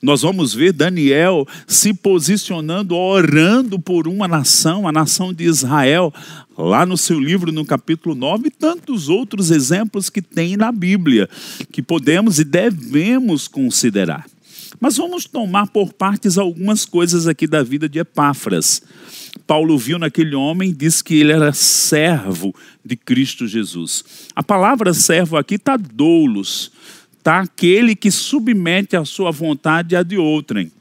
Nós 0.03 0.23
vamos 0.23 0.53
ver 0.53 0.73
Daniel 0.73 1.47
se 1.65 1.95
posicionando, 1.95 2.97
orando 2.97 3.79
por 3.79 4.09
uma 4.09 4.27
nação, 4.27 4.89
a 4.89 4.91
nação 4.91 5.33
de 5.33 5.45
Israel, 5.45 6.13
lá 6.59 6.85
no 6.85 6.97
seu 6.97 7.21
livro, 7.21 7.53
no 7.53 7.65
capítulo 7.65 8.13
9, 8.13 8.49
e 8.49 8.51
tantos 8.51 9.09
outros 9.09 9.53
exemplos 9.53 10.11
que 10.11 10.21
tem 10.21 10.57
na 10.57 10.73
Bíblia, 10.73 11.31
que 11.71 11.81
podemos 11.81 12.41
e 12.41 12.45
devemos 12.45 13.47
considerar. 13.47 14.27
Mas 14.81 14.97
vamos 14.97 15.27
tomar 15.27 15.69
por 15.69 15.93
partes 15.93 16.37
algumas 16.37 16.85
coisas 16.85 17.29
aqui 17.29 17.47
da 17.47 17.63
vida 17.63 17.89
de 17.89 18.01
Epáfras. 18.01 18.83
Paulo 19.47 19.79
viu 19.79 20.01
naquele 20.01 20.35
homem 20.35 20.71
e 20.71 20.75
disse 20.75 21.05
que 21.05 21.15
ele 21.15 21.31
era 21.31 21.53
servo 21.53 22.53
de 22.85 22.97
Cristo 22.97 23.47
Jesus. 23.47 24.05
A 24.35 24.43
palavra 24.43 24.93
servo 24.93 25.37
aqui 25.37 25.55
está 25.55 25.77
doulos, 25.77 26.73
está 27.23 27.39
aquele 27.39 27.95
que 27.95 28.11
submete 28.11 28.97
a 28.97 29.05
sua 29.05 29.31
vontade 29.31 29.95
à 29.95 30.03
de 30.03 30.19
outrem. 30.19 30.73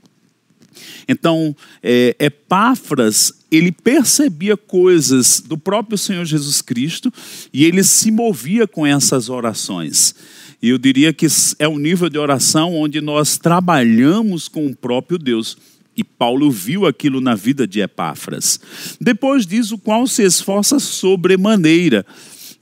Então, 1.08 1.56
é, 1.84 2.16
Epáfras, 2.20 3.32
ele 3.52 3.72
percebia 3.72 4.58
coisas 4.58 5.40
do 5.40 5.56
próprio 5.56 6.00
Senhor 6.00 6.26
Jesus 6.26 6.60
Cristo 6.60 7.14
e 7.54 7.64
ele 7.64 7.84
se 7.84 8.10
movia 8.10 8.66
com 8.66 8.88
essas 8.88 9.30
orações. 9.30 10.16
E 10.60 10.70
eu 10.70 10.80
diria 10.80 11.14
que 11.14 11.28
é 11.60 11.68
o 11.68 11.78
nível 11.78 12.10
de 12.10 12.18
oração 12.18 12.76
onde 12.76 13.02
nós 13.02 13.38
trabalhamos 13.38 14.48
com 14.48 14.66
o 14.66 14.76
próprio 14.76 15.20
Deus. 15.20 15.56
E 15.96 16.04
Paulo 16.04 16.50
viu 16.50 16.88
aquilo 16.88 17.22
na 17.22 17.36
vida 17.36 17.68
de 17.68 17.82
Epáfras. 17.82 18.60
Depois 19.00 19.46
diz 19.46 19.72
o 19.72 19.78
qual 19.78 20.08
se 20.08 20.24
esforça 20.24 20.80
sobremaneira. 20.80 22.04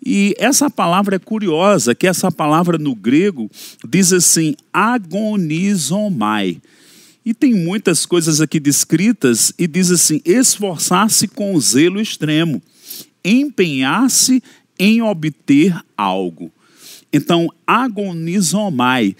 E 0.06 0.34
essa 0.38 0.70
palavra 0.70 1.18
é 1.18 1.20
curiosa, 1.20 1.94
que 1.94 2.08
essa 2.08 2.32
palavra 2.32 2.78
no 2.78 2.96
grego 2.96 3.50
diz 3.88 4.14
assim, 4.14 4.56
agonizomai. 4.72 6.62
E 7.26 7.34
tem 7.34 7.54
muitas 7.54 8.06
coisas 8.06 8.40
aqui 8.40 8.60
descritas 8.60 9.54
e 9.58 9.68
diz 9.68 9.92
assim: 9.92 10.22
esforçar-se 10.26 11.28
com 11.28 11.60
zelo 11.60 12.00
extremo, 12.00 12.62
empenhar-se 13.24 14.42
em 14.80 15.02
obter 15.02 15.78
algo. 15.98 16.52
Então, 17.12 17.50
agonizomai 17.66 19.16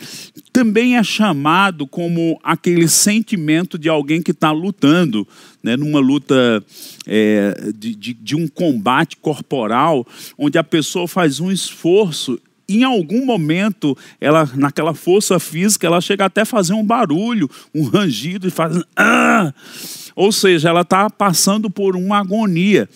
também 0.52 0.98
é 0.98 1.04
chamado 1.04 1.88
como 1.88 2.40
aquele 2.44 2.88
sentimento 2.88 3.78
de 3.78 3.88
alguém 3.88 4.22
que 4.22 4.32
está 4.32 4.52
lutando, 4.52 5.28
né, 5.64 5.78
numa 5.78 6.00
luta 6.00 6.64
é, 7.08 7.72
de, 7.76 7.96
de, 7.96 8.14
de 8.14 8.36
um 8.36 8.48
combate 8.48 9.18
corporal, 9.18 10.06
onde 10.38 10.58
a 10.58 10.64
pessoa 10.64 11.08
faz 11.08 11.40
um 11.40 11.52
esforço 11.52 12.40
em 12.68 12.84
algum 12.84 13.26
momento, 13.26 13.98
ela, 14.22 14.48
naquela 14.54 14.94
força 14.94 15.40
física, 15.40 15.88
ela 15.88 16.00
chega 16.00 16.26
até 16.26 16.42
a 16.42 16.46
fazer 16.46 16.74
um 16.74 16.86
barulho, 16.86 17.50
um 17.74 17.84
rangido 17.88 18.48
e 18.48 18.52
faz. 18.52 18.80
Ah! 18.96 19.52
Ou 20.16 20.32
seja, 20.32 20.70
ela 20.70 20.82
está 20.82 21.10
passando 21.10 21.68
por 21.68 21.96
uma 21.96 22.20
agonia. 22.20 22.88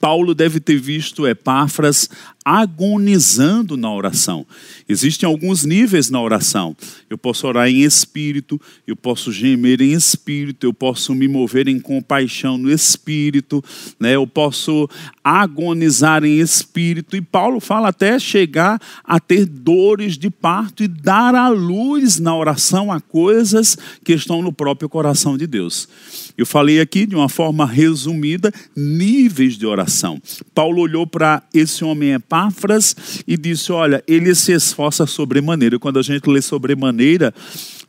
Paulo 0.00 0.34
deve 0.34 0.60
ter 0.60 0.78
visto 0.78 1.26
Epáfras 1.26 2.08
agonizando 2.50 3.76
na 3.76 3.94
oração. 3.94 4.44
Existem 4.88 5.24
alguns 5.24 5.64
níveis 5.64 6.10
na 6.10 6.20
oração. 6.20 6.76
Eu 7.08 7.16
posso 7.16 7.46
orar 7.46 7.68
em 7.68 7.82
espírito, 7.82 8.60
eu 8.84 8.96
posso 8.96 9.30
gemer 9.30 9.80
em 9.80 9.92
espírito, 9.92 10.66
eu 10.66 10.74
posso 10.74 11.14
me 11.14 11.28
mover 11.28 11.68
em 11.68 11.78
compaixão 11.78 12.58
no 12.58 12.68
espírito, 12.68 13.62
né? 14.00 14.16
eu 14.16 14.26
posso 14.26 14.90
agonizar 15.22 16.24
em 16.24 16.40
espírito. 16.40 17.16
E 17.16 17.20
Paulo 17.20 17.60
fala 17.60 17.90
até 17.90 18.18
chegar 18.18 18.80
a 19.04 19.20
ter 19.20 19.46
dores 19.46 20.18
de 20.18 20.28
parto 20.28 20.82
e 20.82 20.88
dar 20.88 21.36
à 21.36 21.48
luz 21.48 22.18
na 22.18 22.36
oração 22.36 22.90
a 22.90 23.00
coisas 23.00 23.78
que 24.02 24.12
estão 24.12 24.42
no 24.42 24.52
próprio 24.52 24.88
coração 24.88 25.38
de 25.38 25.46
Deus. 25.46 25.88
Eu 26.36 26.46
falei 26.46 26.80
aqui 26.80 27.06
de 27.06 27.14
uma 27.14 27.28
forma 27.28 27.64
resumida 27.64 28.52
níveis 28.74 29.56
de 29.56 29.66
oração. 29.66 30.20
Paulo 30.52 30.82
olhou 30.82 31.06
para 31.06 31.42
esse 31.54 31.84
homem 31.84 32.14
Epáfras 32.40 33.22
e 33.26 33.36
disse: 33.36 33.70
Olha, 33.72 34.02
ele 34.06 34.34
se 34.34 34.52
esforça 34.52 35.06
sobremaneira. 35.06 35.78
Quando 35.78 35.98
a 35.98 36.02
gente 36.02 36.28
lê 36.28 36.40
sobremaneira, 36.40 37.34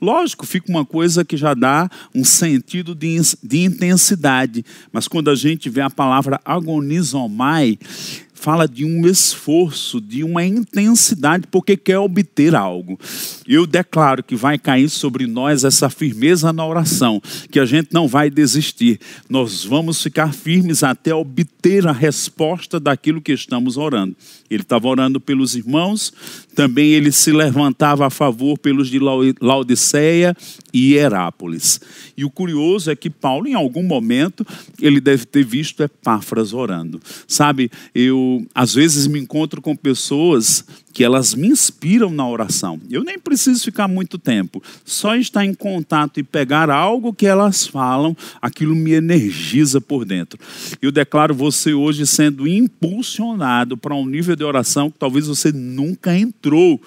lógico, 0.02 0.46
fica 0.46 0.70
uma 0.70 0.86
coisa 0.86 1.24
que 1.24 1.38
já 1.38 1.54
dá 1.54 1.90
um 2.14 2.24
sentido 2.24 2.94
de, 2.94 3.18
de 3.42 3.60
intensidade. 3.60 4.66
Mas 4.92 5.08
quando 5.08 5.30
a 5.30 5.36
gente 5.36 5.70
vê 5.70 5.82
a 5.82 5.90
palavra 5.90 6.40
agonizomai, 6.44 7.78
fala 8.42 8.68
de 8.68 8.84
um 8.84 9.06
esforço, 9.06 10.02
de 10.02 10.24
uma 10.24 10.44
intensidade, 10.44 11.46
porque 11.52 11.78
quer 11.78 12.00
obter 12.00 12.56
algo. 12.56 13.00
Eu 13.48 13.68
declaro 13.68 14.24
que 14.24 14.36
vai 14.36 14.58
cair 14.58 14.90
sobre 14.90 15.28
nós 15.28 15.64
essa 15.64 15.92
firmeza 15.92 16.52
na 16.52 16.66
oração, 16.66 17.22
que 17.52 17.60
a 17.60 17.66
gente 17.66 17.90
não 17.94 18.08
vai 18.08 18.32
desistir. 18.32 19.00
Nós 19.30 19.64
vamos 19.64 20.02
ficar 20.02 20.34
firmes 20.34 20.82
até 20.82 21.14
obter 21.14 21.88
a 21.88 21.92
resposta 21.92 22.80
daquilo 22.80 23.22
que 23.22 23.32
estamos 23.32 23.78
orando. 23.78 24.16
Ele 24.50 24.64
estava 24.64 24.88
orando 24.88 25.22
pelos 25.22 25.56
irmãos, 25.56 26.12
também 26.56 26.90
ele 26.90 27.12
se 27.12 27.32
levantava 27.32 28.08
a 28.08 28.10
favor 28.10 28.58
pelos 28.58 28.90
de 28.90 29.00
Laodiceia 29.40 30.36
e 30.74 30.96
Herápolis. 30.96 31.80
E 32.18 32.26
o 32.26 32.30
curioso 32.30 32.90
é 32.90 32.96
que 32.96 33.10
Paulo, 33.10 33.48
em 33.48 33.54
algum 33.54 33.84
momento, 33.84 34.46
ele 34.82 35.00
deve 35.00 35.26
ter 35.26 35.46
visto 35.46 35.84
Epáfras 35.84 36.54
orando. 36.54 37.00
Sabe, 37.28 37.72
eu 37.94 38.31
às 38.54 38.74
vezes 38.74 39.08
me 39.08 39.20
encontro 39.20 39.62
com 39.62 39.76
pessoas 39.76 40.64
que 40.92 41.04
elas 41.04 41.34
me 41.34 41.48
inspiram 41.48 42.10
na 42.10 42.28
oração. 42.28 42.80
Eu 42.90 43.04
nem 43.04 43.18
preciso 43.18 43.64
ficar 43.64 43.88
muito 43.88 44.18
tempo, 44.18 44.62
só 44.86 45.16
estar 45.16 45.46
em 45.46 45.54
contato 45.54 46.20
e 46.20 46.24
pegar 46.24 46.70
algo 46.70 47.14
que 47.14 47.26
elas 47.26 47.66
falam, 47.66 48.16
aquilo 48.42 48.76
me 48.76 48.92
energiza 48.92 49.80
por 49.80 50.06
dentro. 50.06 50.40
Eu 50.82 50.92
declaro 50.92 51.34
você 51.34 51.74
hoje 51.74 52.06
sendo 52.06 52.48
impulsionado 52.48 53.78
para 53.78 53.96
um 53.96 54.06
nível 54.06 54.36
de 54.36 54.44
oração 54.44 54.92
que 54.92 55.00
talvez 55.00 55.28
você 55.28 55.52
nunca 55.52 56.18
entrou. 56.18 56.80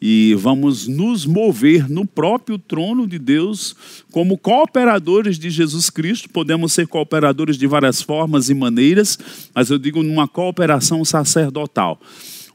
E 0.00 0.34
vamos 0.38 0.86
nos 0.86 1.26
mover 1.26 1.90
no 1.90 2.06
próprio 2.06 2.58
trono 2.58 3.06
de 3.06 3.18
Deus 3.18 3.74
como 4.10 4.38
cooperadores 4.38 5.38
de 5.38 5.50
Jesus 5.50 5.90
Cristo. 5.90 6.28
Podemos 6.28 6.72
ser 6.72 6.86
cooperadores 6.86 7.56
de 7.56 7.66
várias 7.66 8.02
formas 8.02 8.48
e 8.48 8.54
maneiras, 8.54 9.18
mas 9.54 9.70
eu 9.70 9.78
digo 9.78 10.02
numa 10.02 10.26
cooperação 10.26 11.04
sacerdotal 11.04 12.00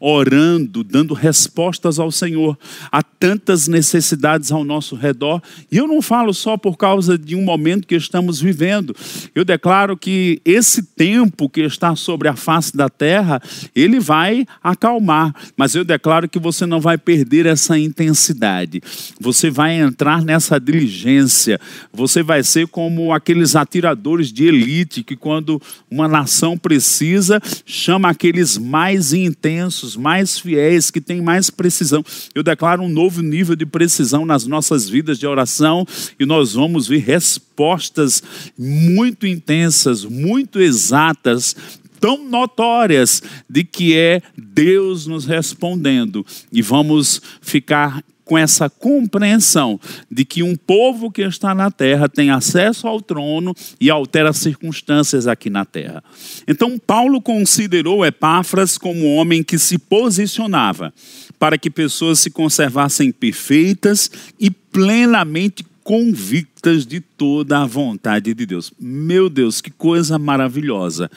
orando, 0.06 0.84
dando 0.84 1.14
respostas 1.14 1.98
ao 1.98 2.12
Senhor. 2.12 2.60
Há 2.92 3.02
tantas 3.02 3.70
necessidades 3.70 4.52
ao 4.52 4.66
nosso 4.66 4.98
redor, 4.98 5.42
e 5.72 5.78
eu 5.78 5.88
não 5.88 6.02
falo 6.02 6.34
só 6.34 6.58
por 6.58 6.76
causa 6.76 7.18
de 7.18 7.38
um 7.38 7.42
momento 7.42 7.88
que 7.88 7.96
estamos 7.96 8.42
vivendo. 8.42 8.94
Eu 9.34 9.46
declaro 9.46 9.96
que 9.96 10.42
esse 10.44 10.84
tempo 10.84 11.48
que 11.48 11.62
está 11.62 11.96
sobre 11.96 12.28
a 12.28 12.36
face 12.36 12.76
da 12.76 12.90
terra, 12.90 13.42
ele 13.74 13.98
vai 13.98 14.46
acalmar, 14.62 15.34
mas 15.56 15.74
eu 15.74 15.86
declaro 15.86 16.28
que 16.28 16.38
você 16.38 16.66
não 16.66 16.82
vai 16.82 16.98
perder 16.98 17.46
essa 17.46 17.80
intensidade. 17.80 18.82
Você 19.22 19.50
vai 19.50 19.80
entrar 19.80 20.22
nessa 20.22 20.60
diligência. 20.60 21.58
Você 21.94 22.22
vai 22.22 22.44
ser 22.44 22.68
como 22.68 23.14
aqueles 23.14 23.56
atiradores 23.56 24.34
de 24.34 24.48
elite 24.48 25.02
que 25.02 25.16
quando 25.16 25.62
uma 25.90 26.10
nação 26.10 26.58
precisa, 26.58 27.42
chama 27.66 28.10
aqueles 28.10 28.58
mais 28.58 29.14
intensos 29.14 29.93
mais 29.96 30.40
fiéis, 30.40 30.90
que 30.92 31.02
têm 31.02 31.22
mais 31.22 31.50
precisão. 31.50 32.04
Eu 32.34 32.44
declaro 32.44 32.84
um 32.84 32.90
novo 32.90 33.22
nível 33.22 33.56
de 33.56 33.66
precisão 33.66 34.26
nas 34.26 34.46
nossas 34.46 34.88
vidas 34.88 35.20
de 35.20 35.28
oração 35.28 35.86
e 36.20 36.26
nós 36.26 36.54
vamos 36.54 36.88
ver 36.88 37.00
respostas 37.00 38.24
muito 38.58 39.28
intensas, 39.28 40.06
muito 40.06 40.60
exatas, 40.60 41.56
tão 42.00 42.28
notórias 42.28 43.24
de 43.50 43.64
que 43.64 43.96
é 43.96 44.22
Deus 44.38 45.08
nos 45.08 45.26
respondendo 45.26 46.26
e 46.52 46.62
vamos 46.62 47.22
ficar 47.42 48.04
com 48.34 48.38
essa 48.38 48.68
compreensão 48.68 49.80
de 50.10 50.26
que 50.26 50.42
um 50.42 50.56
povo 50.56 51.12
que 51.12 51.22
está 51.22 51.54
na 51.54 51.70
terra 51.70 52.10
tem 52.10 52.32
acesso 52.32 52.88
ao 52.88 53.00
trono 53.00 53.54
e 53.80 53.92
altera 53.92 54.32
as 54.32 54.38
circunstâncias 54.38 55.28
aqui 55.28 55.52
na 55.52 55.64
terra. 55.66 56.04
Então, 56.48 56.80
Paulo 56.80 57.22
considerou 57.22 58.04
Epáfras 58.04 58.76
como 58.76 59.06
um 59.06 59.16
homem 59.18 59.44
que 59.44 59.60
se 59.60 59.78
posicionava 59.78 60.92
para 61.38 61.60
que 61.60 61.70
pessoas 61.70 62.22
se 62.22 62.32
conservassem 62.32 63.12
perfeitas 63.12 64.10
e 64.40 64.50
plenamente 64.50 65.64
convictas 65.84 66.88
de 66.88 67.02
toda 67.02 67.62
a 67.62 67.68
vontade 67.68 68.34
de 68.34 68.46
Deus. 68.48 68.74
Meu 68.80 69.30
Deus, 69.30 69.62
que 69.62 69.70
coisa 69.70 70.18
maravilhosa. 70.18 71.08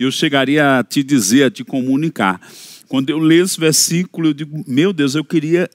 Eu 0.00 0.10
chegaria 0.10 0.80
a 0.80 0.82
te 0.82 1.04
dizer, 1.04 1.44
a 1.44 1.50
te 1.50 1.62
comunicar. 1.62 2.40
Quando 2.88 3.08
eu 3.10 3.20
leio 3.20 3.44
esse 3.44 3.60
versículo, 3.60 4.30
eu 4.30 4.34
digo, 4.34 4.64
meu 4.66 4.92
Deus, 4.92 5.14
eu 5.14 5.24
queria 5.24 5.70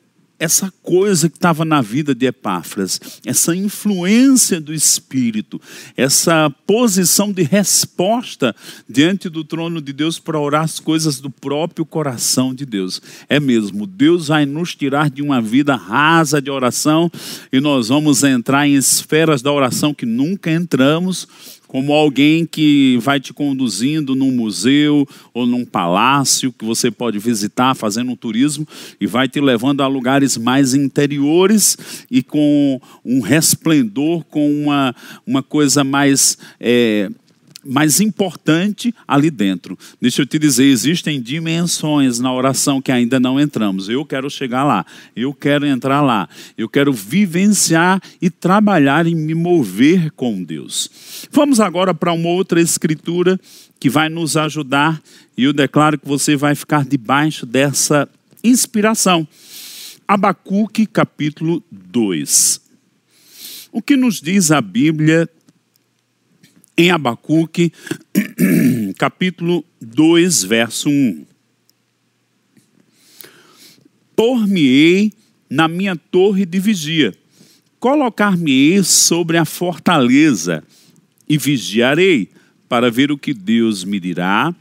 essa 0.46 0.72
coisa 0.84 1.28
que 1.28 1.38
estava 1.38 1.66
na 1.66 1.82
vida 1.82 2.14
de 2.14 2.28
Epáfras, 2.28 3.02
essa 3.26 3.56
influência 3.56 4.62
do 4.62 4.72
Espírito, 4.72 5.60
essa 5.98 6.52
posição 6.68 7.34
de 7.34 7.42
resposta 7.42 8.56
diante 8.88 9.28
do 9.28 9.44
trono 9.44 9.82
de 9.82 9.92
Deus 9.92 10.20
para 10.20 10.40
orar 10.40 10.62
as 10.64 10.80
coisas 10.80 11.20
do 11.20 11.32
próprio 11.32 11.84
coração 11.84 12.54
de 12.54 12.64
Deus. 12.64 13.02
É 13.28 13.40
mesmo, 13.40 13.88
Deus 13.88 14.28
vai 14.28 14.46
nos 14.46 14.76
tirar 14.76 15.10
de 15.10 15.24
uma 15.24 15.42
vida 15.42 15.76
rasa 15.76 16.40
de 16.40 16.52
oração 16.52 17.12
e 17.52 17.60
nós 17.60 17.88
vamos 17.88 18.24
entrar 18.24 18.68
em 18.68 18.76
esferas 18.76 19.42
da 19.42 19.52
oração 19.52 19.96
que 19.96 20.06
nunca 20.06 20.52
entramos 20.52 21.28
como 21.76 21.92
alguém 21.92 22.46
que 22.46 22.98
vai 23.02 23.20
te 23.20 23.34
conduzindo 23.34 24.16
num 24.16 24.32
museu 24.32 25.06
ou 25.34 25.46
num 25.46 25.66
palácio 25.66 26.54
que 26.54 26.64
você 26.64 26.90
pode 26.90 27.20
visitar 27.20 27.76
fazendo 27.76 28.12
um 28.12 28.16
turismo 28.16 28.66
e 28.98 29.06
vai 29.06 29.28
te 29.28 29.42
levando 29.42 29.84
a 29.84 29.88
lugares 29.88 30.38
mais 30.38 30.74
interiores 30.74 31.78
e 32.10 32.24
com 32.24 32.80
um 33.04 33.20
resplendor, 33.20 34.24
com 34.24 34.50
uma, 34.50 34.96
uma 35.28 35.44
coisa 35.44 35.84
mais. 35.84 36.38
É, 36.62 37.10
mais 37.66 38.00
importante 38.00 38.94
ali 39.08 39.32
dentro. 39.32 39.78
Deixa 40.00 40.22
eu 40.22 40.26
te 40.26 40.38
dizer, 40.38 40.66
existem 40.66 41.22
dimensões 41.22 42.20
na 42.20 42.32
oração 42.32 42.82
que 42.82 42.92
ainda 42.92 43.20
não 43.20 43.40
entramos. 43.40 43.90
Eu 43.90 44.06
quero 44.06 44.30
chegar 44.30 44.64
lá, 44.64 44.86
eu 45.16 45.34
quero 45.34 45.66
entrar 45.66 46.02
lá, 46.02 46.30
eu 46.58 46.70
quero 46.70 46.94
vivenciar 46.94 48.02
e 48.22 48.30
trabalhar 48.30 49.08
e 49.08 49.16
me 49.16 49.34
mover 49.34 50.12
com 50.12 50.44
Deus. 50.44 51.28
Vamos 51.32 51.60
agora 51.60 51.94
para 51.94 52.14
uma 52.14 52.30
outra 52.30 52.62
escritura 52.62 53.40
que 53.80 53.90
vai 53.90 54.10
nos 54.10 54.38
ajudar 54.38 55.02
e 55.38 55.44
eu 55.44 55.54
declaro 55.54 55.98
que 55.98 56.08
você 56.08 56.36
vai 56.36 56.56
ficar 56.56 56.86
debaixo 56.86 57.46
dessa 57.46 58.08
inspiração. 58.44 59.28
Abacuque 60.08 60.86
capítulo 60.86 61.64
2. 61.72 62.62
O 63.72 63.82
que 63.82 63.98
nos 63.98 64.22
diz 64.22 64.52
a 64.52 64.62
Bíblia 64.62 65.30
em 66.78 66.92
Abacuque, 66.92 67.72
capítulo 68.98 69.64
2, 69.82 70.44
verso 70.44 70.90
1. 70.90 71.26
Por-me-ei 74.16 75.12
na 75.50 75.68
minha 75.68 75.96
torre 75.96 76.46
de 76.46 76.60
vigia, 76.60 77.14
colocar-me-ei 77.80 78.84
sobre 78.84 79.38
a 79.38 79.46
fortaleza 79.46 80.64
e 81.28 81.38
vigiarei 81.38 82.30
para 82.68 82.92
ver 82.92 83.12
o 83.12 83.18
que 83.18 83.34
Deus 83.34 83.84
me 83.84 84.00
dirá 84.00 84.54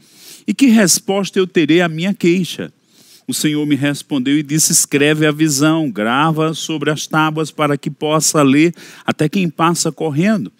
e 0.47 0.53
que 0.53 0.67
resposta 0.67 1.39
eu 1.39 1.47
terei 1.47 1.81
à 1.81 1.89
minha 1.89 2.13
queixa. 2.13 2.71
O 3.27 3.33
Senhor 3.33 3.65
me 3.65 3.75
respondeu 3.75 4.37
e 4.37 4.43
disse: 4.43 4.71
Escreve 4.71 5.25
a 5.25 5.31
visão, 5.31 5.89
grava 5.89 6.53
sobre 6.53 6.91
as 6.91 7.07
tábuas 7.07 7.49
para 7.49 7.75
que 7.75 7.89
possa 7.89 8.43
ler 8.43 8.73
até 9.03 9.27
quem 9.27 9.49
passa 9.49 9.91
correndo 9.91 10.51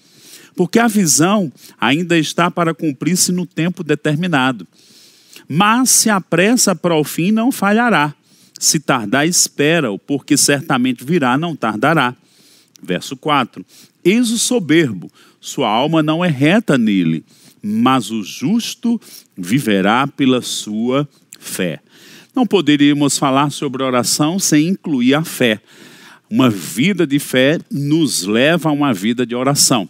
porque 0.55 0.79
a 0.79 0.87
visão 0.87 1.51
ainda 1.79 2.17
está 2.17 2.49
para 2.49 2.73
cumprir-se 2.73 3.31
no 3.31 3.45
tempo 3.45 3.83
determinado. 3.83 4.67
Mas 5.47 5.89
se 5.89 6.09
apressa 6.09 6.75
para 6.75 6.95
o 6.95 7.03
fim, 7.03 7.31
não 7.31 7.51
falhará. 7.51 8.13
Se 8.59 8.79
tardar, 8.79 9.27
espera-o, 9.27 9.99
porque 9.99 10.37
certamente 10.37 11.03
virá, 11.03 11.37
não 11.37 11.55
tardará. 11.55 12.15
Verso 12.81 13.17
4: 13.17 13.65
Eis 14.03 14.31
o 14.31 14.37
soberbo, 14.37 15.11
sua 15.39 15.69
alma 15.69 16.01
não 16.01 16.23
é 16.23 16.29
reta 16.29 16.77
nele, 16.77 17.23
mas 17.61 18.09
o 18.11 18.23
justo 18.23 18.99
viverá 19.37 20.07
pela 20.07 20.41
sua 20.41 21.07
Fé. 21.45 21.79
Não 22.35 22.45
poderíamos 22.45 23.17
falar 23.17 23.51
sobre 23.51 23.83
oração 23.83 24.39
sem 24.39 24.69
incluir 24.69 25.13
a 25.13 25.23
fé. 25.23 25.61
Uma 26.29 26.49
vida 26.49 27.05
de 27.05 27.19
fé 27.19 27.59
nos 27.71 28.23
leva 28.23 28.69
a 28.69 28.71
uma 28.71 28.93
vida 28.93 29.25
de 29.25 29.35
oração. 29.35 29.87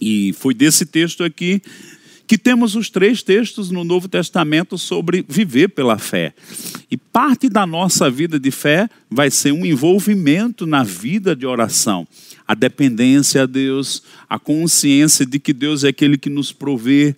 E 0.00 0.32
foi 0.34 0.54
desse 0.54 0.84
texto 0.84 1.24
aqui 1.24 1.62
que 2.26 2.36
temos 2.36 2.74
os 2.74 2.90
três 2.90 3.22
textos 3.22 3.70
no 3.70 3.84
Novo 3.84 4.08
Testamento 4.08 4.76
sobre 4.76 5.24
viver 5.28 5.68
pela 5.68 5.96
fé. 5.96 6.34
E 6.90 6.96
parte 6.96 7.48
da 7.48 7.64
nossa 7.64 8.10
vida 8.10 8.38
de 8.38 8.50
fé 8.50 8.88
vai 9.08 9.30
ser 9.30 9.52
um 9.52 9.64
envolvimento 9.64 10.66
na 10.66 10.82
vida 10.82 11.36
de 11.36 11.46
oração. 11.46 12.06
A 12.46 12.54
dependência 12.54 13.42
a 13.42 13.46
Deus, 13.46 14.02
a 14.28 14.38
consciência 14.38 15.24
de 15.24 15.38
que 15.38 15.52
Deus 15.52 15.84
é 15.84 15.88
aquele 15.88 16.18
que 16.18 16.28
nos 16.28 16.52
provê, 16.52 17.14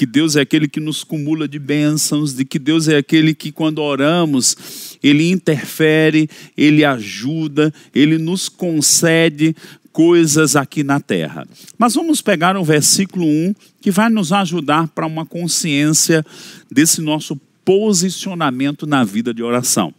que 0.00 0.06
Deus 0.06 0.34
é 0.34 0.40
aquele 0.40 0.66
que 0.66 0.80
nos 0.80 1.04
cumula 1.04 1.46
de 1.46 1.58
bênçãos, 1.58 2.34
de 2.34 2.42
que 2.42 2.58
Deus 2.58 2.88
é 2.88 2.96
aquele 2.96 3.34
que, 3.34 3.52
quando 3.52 3.82
oramos, 3.82 4.96
Ele 5.02 5.30
interfere, 5.30 6.26
Ele 6.56 6.84
ajuda, 6.86 7.70
Ele 7.94 8.16
nos 8.16 8.48
concede 8.48 9.54
coisas 9.92 10.56
aqui 10.56 10.82
na 10.82 11.00
terra. 11.00 11.46
Mas 11.78 11.94
vamos 11.94 12.20
pegar 12.20 12.56
o 12.56 12.64
versículo 12.64 13.26
1, 13.26 13.54
que 13.80 13.90
vai 13.90 14.08
nos 14.08 14.32
ajudar 14.32 14.88
para 14.88 15.06
uma 15.06 15.26
consciência 15.26 16.24
desse 16.70 17.00
nosso 17.00 17.36
posicionamento 17.64 18.86
na 18.86 19.04
vida 19.04 19.32
de 19.32 19.42
oração. 19.42 19.92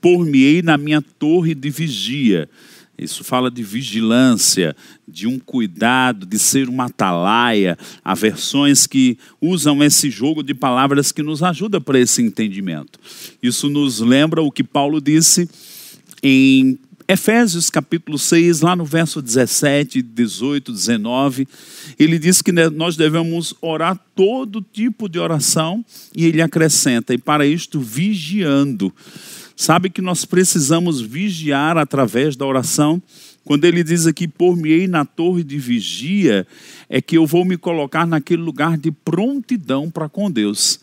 Por-me-ei 0.00 0.62
na 0.62 0.76
minha 0.76 1.00
torre 1.00 1.54
de 1.54 1.70
vigia. 1.70 2.48
Isso 2.98 3.24
fala 3.24 3.50
de 3.50 3.62
vigilância, 3.62 4.76
de 5.08 5.26
um 5.26 5.38
cuidado, 5.38 6.26
de 6.26 6.38
ser 6.38 6.68
uma 6.68 6.86
atalaia. 6.86 7.76
Há 8.04 8.14
versões 8.14 8.86
que 8.86 9.18
usam 9.40 9.82
esse 9.82 10.10
jogo 10.10 10.42
de 10.42 10.54
palavras 10.54 11.10
que 11.10 11.22
nos 11.22 11.42
ajuda 11.42 11.80
para 11.80 11.98
esse 11.98 12.22
entendimento. 12.22 12.98
Isso 13.42 13.68
nos 13.68 14.00
lembra 14.00 14.42
o 14.42 14.52
que 14.52 14.62
Paulo 14.62 15.00
disse 15.00 15.48
em 16.22 16.78
Efésios 17.08 17.70
capítulo 17.70 18.18
6, 18.18 18.60
lá 18.60 18.76
no 18.76 18.84
verso 18.84 19.20
17, 19.20 20.02
18, 20.02 20.72
19, 20.72 21.48
ele 21.98 22.18
diz 22.18 22.40
que 22.42 22.52
nós 22.52 22.96
devemos 22.96 23.54
orar 23.60 23.98
todo 24.14 24.64
tipo 24.72 25.08
de 25.08 25.18
oração 25.18 25.84
e 26.14 26.26
ele 26.26 26.40
acrescenta, 26.42 27.12
e 27.14 27.18
para 27.18 27.46
isto 27.46 27.80
vigiando. 27.80 28.92
Sabe 29.56 29.90
que 29.90 30.00
nós 30.00 30.24
precisamos 30.24 31.00
vigiar 31.00 31.76
através 31.76 32.36
da 32.36 32.46
oração? 32.46 33.02
Quando 33.44 33.64
ele 33.64 33.82
diz 33.82 34.06
aqui, 34.06 34.28
por-me-ei 34.28 34.86
na 34.86 35.04
torre 35.04 35.42
de 35.42 35.58
vigia, 35.58 36.46
é 36.88 37.00
que 37.00 37.16
eu 37.16 37.26
vou 37.26 37.44
me 37.44 37.56
colocar 37.56 38.06
naquele 38.06 38.42
lugar 38.42 38.78
de 38.78 38.90
prontidão 38.92 39.90
para 39.90 40.08
com 40.08 40.30
Deus. 40.30 40.78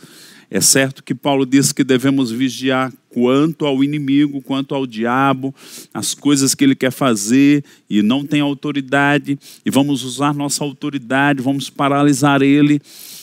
É 0.51 0.59
certo 0.59 1.03
que 1.03 1.13
Paulo 1.13 1.45
diz 1.45 1.71
que 1.71 1.83
devemos 1.83 2.31
vigiar 2.31 2.91
quanto 3.09 3.67
ao 3.67 3.83
inimigo, 3.83 4.41
quanto 4.41 4.73
ao 4.73 4.87
diabo, 4.87 5.53
as 5.93 6.15
coisas 6.15 6.55
que 6.55 6.63
ele 6.63 6.73
quer 6.73 6.91
fazer 6.91 7.63
e 7.87 8.01
não 8.01 8.25
tem 8.25 8.41
autoridade, 8.41 9.37
e 9.63 9.69
vamos 9.69 10.03
usar 10.03 10.33
nossa 10.33 10.63
autoridade, 10.63 11.41
vamos 11.41 11.69
paralisar 11.69 12.41
ele. 12.41 12.81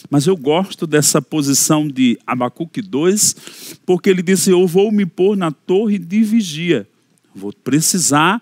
Mas 0.09 0.27
eu 0.27 0.37
gosto 0.37 0.87
dessa 0.87 1.21
posição 1.21 1.89
de 1.89 2.17
Abacuque 2.25 2.81
2, 2.81 3.37
porque 3.85 4.09
ele 4.09 4.23
disse: 4.23 4.51
Eu 4.51 4.65
vou 4.65 4.93
me 4.93 5.05
pôr 5.05 5.37
na 5.37 5.51
torre 5.51 5.99
de 5.99 6.23
vigia, 6.23 6.87
vou 7.35 7.53
precisar 7.53 8.41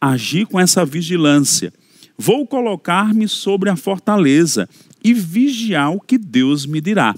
agir 0.00 0.46
com 0.46 0.58
essa 0.58 0.84
vigilância. 0.84 1.72
Vou 2.18 2.46
colocar-me 2.46 3.28
sobre 3.28 3.70
a 3.70 3.76
fortaleza 3.76 4.68
e 5.02 5.12
vigiar 5.12 5.92
o 5.92 6.00
que 6.00 6.16
Deus 6.16 6.64
me 6.66 6.80
dirá. 6.80 7.14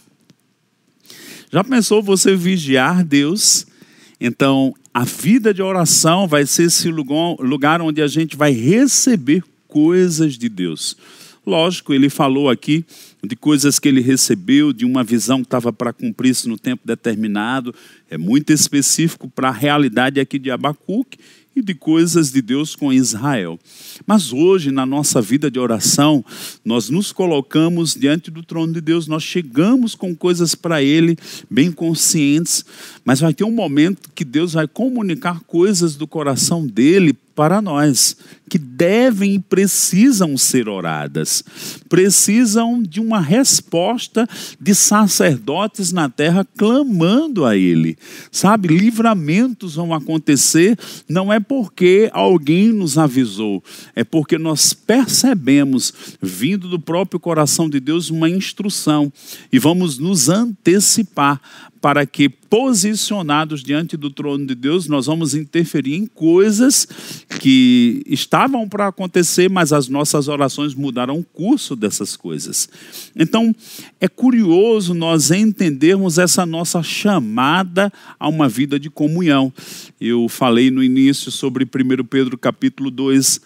Já 1.52 1.62
pensou 1.62 2.02
você 2.02 2.34
vigiar 2.34 3.04
Deus? 3.04 3.66
Então, 4.20 4.74
a 4.92 5.04
vida 5.04 5.52
de 5.52 5.62
oração 5.62 6.26
vai 6.26 6.46
ser 6.46 6.64
esse 6.64 6.88
lugar 6.88 7.80
onde 7.80 8.02
a 8.02 8.06
gente 8.06 8.36
vai 8.36 8.52
receber 8.52 9.44
coisas 9.68 10.36
de 10.38 10.48
Deus. 10.48 10.96
Lógico, 11.46 11.94
ele 11.94 12.10
falou 12.10 12.50
aqui 12.50 12.84
de 13.22 13.36
coisas 13.36 13.78
que 13.78 13.88
ele 13.88 14.00
recebeu, 14.00 14.72
de 14.72 14.84
uma 14.84 15.04
visão 15.04 15.38
que 15.38 15.46
estava 15.46 15.72
para 15.72 15.92
cumprir-se 15.92 16.48
no 16.48 16.58
tempo 16.58 16.82
determinado, 16.84 17.74
é 18.10 18.18
muito 18.18 18.52
específico 18.52 19.28
para 19.28 19.48
a 19.48 19.52
realidade 19.52 20.18
aqui 20.18 20.38
de 20.38 20.50
Abacuque 20.50 21.18
e 21.56 21.62
de 21.62 21.74
coisas 21.74 22.30
de 22.30 22.42
Deus 22.42 22.76
com 22.76 22.92
Israel. 22.92 23.58
Mas 24.06 24.30
hoje, 24.30 24.70
na 24.70 24.84
nossa 24.84 25.22
vida 25.22 25.50
de 25.50 25.58
oração, 25.58 26.22
nós 26.62 26.90
nos 26.90 27.12
colocamos 27.12 27.94
diante 27.94 28.30
do 28.30 28.42
trono 28.42 28.74
de 28.74 28.82
Deus, 28.82 29.06
nós 29.06 29.22
chegamos 29.22 29.94
com 29.94 30.14
coisas 30.14 30.54
para 30.54 30.82
Ele, 30.82 31.16
bem 31.50 31.72
conscientes, 31.72 32.62
mas 33.02 33.20
vai 33.20 33.32
ter 33.32 33.44
um 33.44 33.50
momento 33.50 34.10
que 34.14 34.24
Deus 34.24 34.52
vai 34.52 34.68
comunicar 34.68 35.40
coisas 35.40 35.96
do 35.96 36.06
coração 36.06 36.66
dele 36.66 37.16
para 37.36 37.60
nós, 37.60 38.16
que 38.48 38.56
devem 38.56 39.34
e 39.34 39.38
precisam 39.38 40.38
ser 40.38 40.70
oradas, 40.70 41.44
precisam 41.86 42.82
de 42.82 42.98
uma 42.98 43.20
resposta 43.20 44.26
de 44.58 44.74
sacerdotes 44.74 45.92
na 45.92 46.08
terra 46.08 46.46
clamando 46.56 47.44
a 47.44 47.54
Ele. 47.54 47.98
Sabe, 48.32 48.68
livramentos 48.68 49.74
vão 49.74 49.92
acontecer, 49.92 50.78
não 51.06 51.30
é 51.30 51.38
porque 51.38 52.08
alguém 52.14 52.72
nos 52.72 52.96
avisou, 52.96 53.62
é 53.94 54.02
porque 54.02 54.38
nós 54.38 54.72
percebemos, 54.72 55.92
vindo 56.22 56.68
do 56.68 56.80
próprio 56.80 57.20
coração 57.20 57.68
de 57.68 57.78
Deus, 57.78 58.08
uma 58.08 58.30
instrução 58.30 59.12
e 59.52 59.58
vamos 59.58 59.98
nos 59.98 60.30
antecipar 60.30 61.38
para 61.86 62.04
que, 62.04 62.28
posicionados 62.28 63.62
diante 63.62 63.96
do 63.96 64.10
trono 64.10 64.44
de 64.44 64.56
Deus, 64.56 64.88
nós 64.88 65.06
vamos 65.06 65.36
interferir 65.36 65.94
em 65.94 66.04
coisas 66.04 66.84
que 67.38 68.02
estavam 68.08 68.68
para 68.68 68.88
acontecer, 68.88 69.48
mas 69.48 69.72
as 69.72 69.86
nossas 69.86 70.26
orações 70.26 70.74
mudaram 70.74 71.16
o 71.20 71.22
curso 71.22 71.76
dessas 71.76 72.16
coisas. 72.16 72.68
Então, 73.14 73.54
é 74.00 74.08
curioso 74.08 74.94
nós 74.94 75.30
entendermos 75.30 76.18
essa 76.18 76.44
nossa 76.44 76.82
chamada 76.82 77.92
a 78.18 78.26
uma 78.28 78.48
vida 78.48 78.80
de 78.80 78.90
comunhão. 78.90 79.52
Eu 80.00 80.28
falei 80.28 80.72
no 80.72 80.82
início 80.82 81.30
sobre 81.30 81.62
1 81.64 82.04
Pedro 82.04 82.36
capítulo 82.36 82.90
2, 82.90 83.40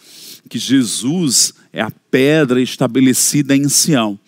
que 0.49 0.59
Jesus 0.59 1.53
é 1.75 1.83
a 1.83 1.93
pedra 2.11 2.59
estabelecida 2.59 3.55
em 3.55 3.69
Sião. 3.69 4.19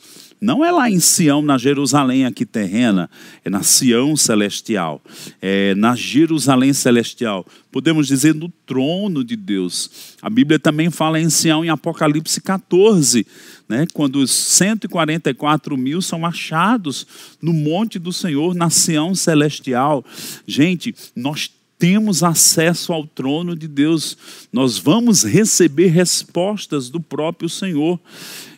Não 0.43 0.65
é 0.65 0.73
lá 0.73 0.91
em 0.91 0.99
Sião, 0.99 1.41
na 1.41 1.57
Jerusalém 1.57 2.27
aqui 2.27 2.45
terrena, 2.45 3.09
é 3.45 3.49
na 3.49 3.63
Sião 3.63 4.17
celestial, 4.17 5.01
é 5.41 5.73
na 5.77 5.95
Jerusalém 5.95 6.73
celestial. 6.73 7.47
Podemos 7.71 8.09
dizer 8.09 8.35
no 8.35 8.49
trono 8.67 9.23
de 9.23 9.37
Deus. 9.37 10.17
A 10.21 10.29
Bíblia 10.29 10.59
também 10.59 10.91
fala 10.91 11.21
em 11.21 11.31
Sião 11.31 11.65
em 11.65 11.69
Apocalipse 11.69 12.41
14, 12.41 13.25
né, 13.69 13.87
quando 13.95 14.17
os 14.17 14.33
144 14.33 15.79
mil 15.79 16.03
são 16.03 16.27
achados 16.27 17.07
no 17.41 17.53
monte 17.53 18.01
do 18.01 18.13
Senhor, 18.13 18.53
na 18.53 18.69
Sião 18.69 19.15
celestial. 19.15 20.05
Gente, 20.45 20.93
nós 21.15 21.53
temos 21.79 22.25
acesso 22.25 22.93
ao 22.93 23.07
trono 23.07 23.55
de 23.55 23.69
Deus, 23.69 24.17
nós 24.53 24.77
vamos 24.77 25.23
receber 25.23 25.87
respostas 25.87 26.91
do 26.91 27.01
próprio 27.01 27.49
Senhor. 27.49 28.01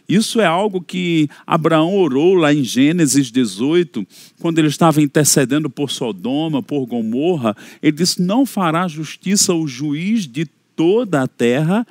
Isso 0.09 0.41
é 0.41 0.47
algo 0.47 0.83
que 0.83 1.29
Abraão 1.47 1.97
orou 1.97 2.35
lá 2.35 2.53
em 2.53 2.63
Gênesis 2.63 3.31
18, 3.31 4.07
quando 4.41 4.59
ele 4.59 4.69
estava 4.69 5.01
intercedendo 5.01 5.71
por 5.71 5.91
Sodoma, 5.91 6.63
por 6.63 6.85
Gomorra. 6.87 7.57
Ele 7.83 7.93
disse: 7.93 8.21
Não 8.21 8.45
fará 8.45 8.87
justiça 8.87 9.55
o 9.55 9.67
juiz 9.67 10.27
de 10.27 10.47
toda 10.77 11.23
a 11.23 11.29
terra. 11.29 11.87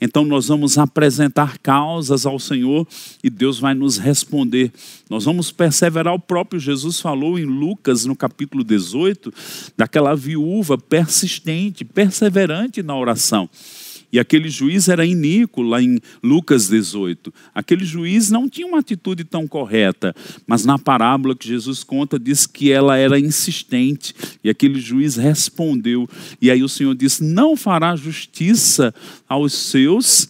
Então 0.00 0.24
nós 0.24 0.48
vamos 0.48 0.76
apresentar 0.76 1.58
causas 1.58 2.26
ao 2.26 2.38
Senhor 2.38 2.86
e 3.22 3.30
Deus 3.30 3.58
vai 3.58 3.74
nos 3.74 3.96
responder. 3.96 4.72
Nós 5.08 5.24
vamos 5.24 5.50
perseverar. 5.50 6.14
O 6.14 6.18
próprio 6.18 6.60
Jesus 6.60 7.00
falou 7.00 7.38
em 7.38 7.44
Lucas, 7.44 8.04
no 8.04 8.16
capítulo 8.16 8.64
18, 8.64 9.32
daquela 9.76 10.14
viúva 10.14 10.76
persistente, 10.76 11.84
perseverante 11.84 12.82
na 12.82 12.96
oração. 12.96 13.48
E 14.14 14.18
aquele 14.20 14.48
juiz 14.48 14.88
era 14.88 15.04
iníquo, 15.04 15.60
lá 15.60 15.82
em 15.82 15.98
Lucas 16.22 16.68
18. 16.68 17.34
Aquele 17.52 17.84
juiz 17.84 18.30
não 18.30 18.48
tinha 18.48 18.64
uma 18.64 18.78
atitude 18.78 19.24
tão 19.24 19.44
correta, 19.44 20.14
mas 20.46 20.64
na 20.64 20.78
parábola 20.78 21.34
que 21.34 21.48
Jesus 21.48 21.82
conta, 21.82 22.16
diz 22.16 22.46
que 22.46 22.70
ela 22.70 22.96
era 22.96 23.18
insistente. 23.18 24.14
E 24.44 24.48
aquele 24.48 24.78
juiz 24.78 25.16
respondeu. 25.16 26.08
E 26.40 26.48
aí 26.48 26.62
o 26.62 26.68
Senhor 26.68 26.94
disse: 26.94 27.24
Não 27.24 27.56
fará 27.56 27.96
justiça 27.96 28.94
aos 29.28 29.52
seus 29.52 30.28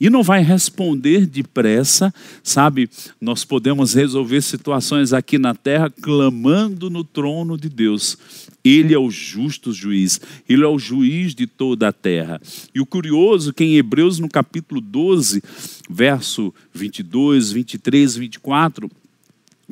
e 0.00 0.08
não 0.08 0.22
vai 0.22 0.42
responder 0.42 1.26
depressa, 1.26 2.10
sabe? 2.42 2.88
Nós 3.20 3.44
podemos 3.44 3.92
resolver 3.92 4.40
situações 4.40 5.12
aqui 5.12 5.36
na 5.36 5.54
terra 5.54 5.90
clamando 5.90 6.88
no 6.88 7.04
trono 7.04 7.58
de 7.58 7.68
Deus. 7.68 8.16
Ele 8.64 8.92
é 8.92 8.98
o 8.98 9.10
justo 9.10 9.72
juiz, 9.72 10.20
ele 10.48 10.64
é 10.64 10.66
o 10.66 10.78
juiz 10.78 11.34
de 11.34 11.46
toda 11.46 11.88
a 11.88 11.92
terra. 11.92 12.40
E 12.74 12.80
o 12.80 12.86
curioso 12.86 13.52
que 13.52 13.64
em 13.64 13.76
Hebreus 13.76 14.18
no 14.18 14.28
capítulo 14.28 14.80
12, 14.80 15.42
verso 15.88 16.52
22, 16.74 17.52
23, 17.52 18.16
24, 18.16 18.90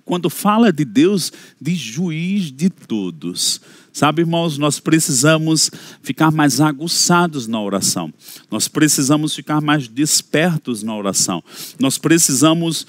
quando 0.04 0.30
fala 0.30 0.72
de 0.72 0.84
Deus, 0.84 1.32
de 1.60 1.74
juiz 1.74 2.52
de 2.52 2.70
todos. 2.70 3.60
Sabe, 3.92 4.20
irmãos, 4.20 4.58
nós 4.58 4.78
precisamos 4.78 5.70
ficar 6.02 6.30
mais 6.30 6.60
aguçados 6.60 7.46
na 7.46 7.60
oração. 7.60 8.12
Nós 8.50 8.68
precisamos 8.68 9.34
ficar 9.34 9.60
mais 9.62 9.88
despertos 9.88 10.82
na 10.82 10.94
oração. 10.94 11.42
Nós 11.80 11.96
precisamos 11.96 12.86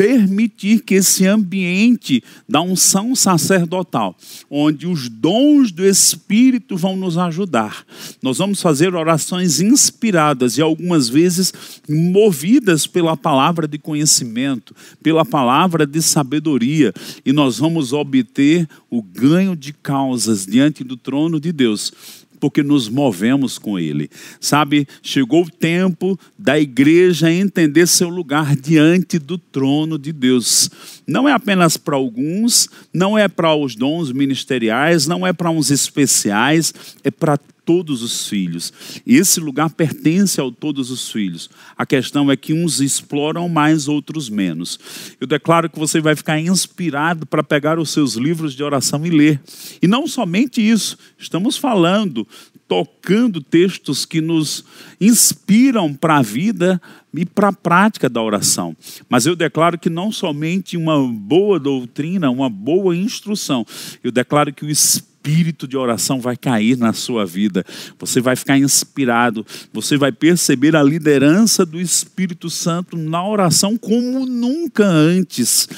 permitir 0.00 0.80
que 0.80 0.94
esse 0.94 1.26
ambiente 1.26 2.24
da 2.48 2.62
unção 2.62 3.14
sacerdotal, 3.14 4.16
onde 4.50 4.86
os 4.86 5.10
dons 5.10 5.70
do 5.70 5.84
Espírito 5.84 6.74
vão 6.74 6.96
nos 6.96 7.18
ajudar, 7.18 7.84
nós 8.22 8.38
vamos 8.38 8.62
fazer 8.62 8.94
orações 8.94 9.60
inspiradas 9.60 10.56
e 10.56 10.62
algumas 10.62 11.10
vezes 11.10 11.52
movidas 11.86 12.86
pela 12.86 13.14
palavra 13.14 13.68
de 13.68 13.76
conhecimento, 13.76 14.74
pela 15.02 15.22
palavra 15.22 15.86
de 15.86 16.00
sabedoria, 16.00 16.94
e 17.22 17.30
nós 17.30 17.58
vamos 17.58 17.92
obter 17.92 18.66
o 18.88 19.02
ganho 19.02 19.54
de 19.54 19.74
causas 19.74 20.46
diante 20.46 20.82
do 20.82 20.96
trono 20.96 21.38
de 21.38 21.52
Deus 21.52 21.92
porque 22.40 22.62
nos 22.62 22.88
movemos 22.88 23.58
com 23.58 23.78
Ele. 23.78 24.10
Sabe, 24.40 24.88
chegou 25.02 25.44
o 25.44 25.50
tempo 25.50 26.18
da 26.38 26.58
igreja 26.58 27.30
entender 27.30 27.86
seu 27.86 28.08
lugar 28.08 28.56
diante 28.56 29.18
do 29.18 29.36
trono 29.36 29.98
de 29.98 30.12
Deus. 30.12 30.70
Não 31.06 31.28
é 31.28 31.32
apenas 31.32 31.76
para 31.76 31.96
alguns, 31.96 32.68
não 32.92 33.18
é 33.18 33.28
para 33.28 33.54
os 33.54 33.76
dons 33.76 34.10
ministeriais, 34.10 35.06
não 35.06 35.26
é 35.26 35.32
para 35.32 35.50
uns 35.50 35.70
especiais, 35.70 36.72
é 37.04 37.10
para 37.10 37.38
todos 37.64 38.02
os 38.02 38.28
filhos. 38.28 38.72
Esse 39.06 39.40
lugar 39.40 39.70
pertence 39.70 40.40
a 40.40 40.50
todos 40.50 40.90
os 40.90 41.10
filhos. 41.10 41.50
A 41.76 41.86
questão 41.86 42.30
é 42.30 42.36
que 42.36 42.52
uns 42.52 42.80
exploram 42.80 43.48
mais, 43.48 43.88
outros 43.88 44.28
menos. 44.28 44.78
Eu 45.20 45.26
declaro 45.26 45.68
que 45.68 45.78
você 45.78 46.00
vai 46.00 46.14
ficar 46.16 46.38
inspirado 46.40 47.26
para 47.26 47.42
pegar 47.42 47.78
os 47.78 47.90
seus 47.90 48.14
livros 48.14 48.54
de 48.54 48.62
oração 48.62 49.04
e 49.06 49.10
ler. 49.10 49.40
E 49.82 49.86
não 49.86 50.06
somente 50.06 50.60
isso, 50.60 50.98
estamos 51.18 51.56
falando, 51.56 52.26
tocando 52.70 53.40
textos 53.40 54.06
que 54.06 54.20
nos 54.20 54.64
inspiram 55.00 55.92
para 55.92 56.18
a 56.18 56.22
vida 56.22 56.80
e 57.12 57.26
para 57.26 57.48
a 57.48 57.52
prática 57.52 58.08
da 58.08 58.22
oração. 58.22 58.76
Mas 59.08 59.26
eu 59.26 59.34
declaro 59.34 59.76
que 59.76 59.90
não 59.90 60.12
somente 60.12 60.76
uma 60.76 60.96
boa 61.08 61.58
doutrina, 61.58 62.30
uma 62.30 62.48
boa 62.48 62.96
instrução, 62.96 63.66
eu 64.04 64.12
declaro 64.12 64.52
que 64.52 64.64
o 64.64 64.70
Espírito 64.70 65.09
espírito 65.20 65.68
de 65.68 65.76
oração 65.76 66.18
vai 66.18 66.34
cair 66.34 66.78
na 66.78 66.94
sua 66.94 67.26
vida. 67.26 67.64
Você 67.98 68.20
vai 68.20 68.34
ficar 68.34 68.58
inspirado, 68.58 69.44
você 69.72 69.98
vai 69.98 70.10
perceber 70.10 70.74
a 70.74 70.82
liderança 70.82 71.66
do 71.66 71.78
Espírito 71.78 72.48
Santo 72.48 72.96
na 72.96 73.26
oração 73.26 73.76
como 73.76 74.24
nunca 74.24 74.86
antes. 74.86 75.68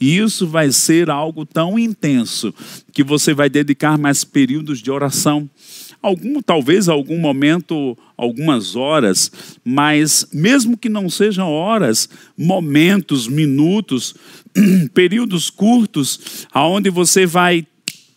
E 0.00 0.18
isso 0.18 0.46
vai 0.46 0.70
ser 0.70 1.10
algo 1.10 1.44
tão 1.44 1.76
intenso 1.78 2.54
que 2.92 3.02
você 3.02 3.34
vai 3.34 3.50
dedicar 3.50 3.98
mais 3.98 4.22
períodos 4.22 4.80
de 4.80 4.90
oração. 4.90 5.50
Algum, 6.00 6.40
talvez 6.40 6.88
algum 6.88 7.18
momento, 7.18 7.96
algumas 8.16 8.76
horas, 8.76 9.30
mas 9.64 10.26
mesmo 10.32 10.76
que 10.76 10.88
não 10.88 11.08
sejam 11.08 11.48
horas, 11.48 12.08
momentos, 12.36 13.28
minutos, 13.28 14.14
períodos 14.94 15.48
curtos, 15.48 16.46
aonde 16.52 16.90
você 16.90 17.24
vai 17.24 17.66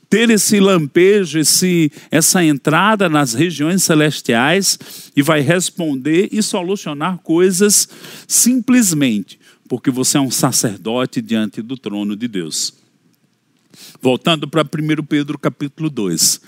ter 0.10 0.30
esse 0.30 0.60
lampejo, 0.60 1.40
esse, 1.40 1.92
essa 2.12 2.44
entrada 2.44 3.10
nas 3.10 3.34
regiões 3.34 3.84
celestiais 3.84 5.12
e 5.16 5.22
vai 5.22 5.42
responder 5.42 6.30
e 6.32 6.42
solucionar 6.42 7.18
coisas 7.20 7.88
simplesmente 8.28 9.40
porque 9.68 9.90
você 9.90 10.18
é 10.18 10.22
um 10.22 10.32
sacerdote 10.32 11.22
diante 11.22 11.62
do 11.62 11.78
trono 11.78 12.16
de 12.16 12.28
Deus. 12.28 12.74
Voltando 14.02 14.48
para 14.48 14.62
1 14.62 15.04
Pedro 15.04 15.38
capítulo 15.38 15.90
2. 15.90 16.42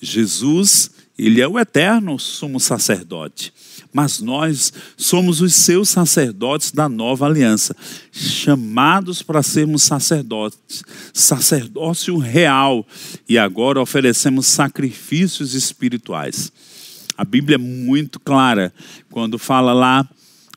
Jesus, 0.00 0.90
ele 1.18 1.40
é 1.40 1.48
o 1.48 1.58
eterno 1.58 2.18
sumo 2.18 2.60
sacerdote 2.60 3.52
mas 3.96 4.20
nós 4.20 4.74
somos 4.94 5.40
os 5.40 5.54
seus 5.54 5.88
sacerdotes 5.88 6.70
da 6.70 6.86
nova 6.86 7.24
aliança, 7.24 7.74
chamados 8.12 9.22
para 9.22 9.42
sermos 9.42 9.84
sacerdotes, 9.84 10.84
sacerdócio 11.14 12.18
real, 12.18 12.86
e 13.26 13.38
agora 13.38 13.80
oferecemos 13.80 14.48
sacrifícios 14.48 15.54
espirituais. 15.54 16.52
A 17.16 17.24
Bíblia 17.24 17.54
é 17.54 17.58
muito 17.58 18.20
clara 18.20 18.70
quando 19.10 19.38
fala 19.38 19.72
lá 19.72 20.06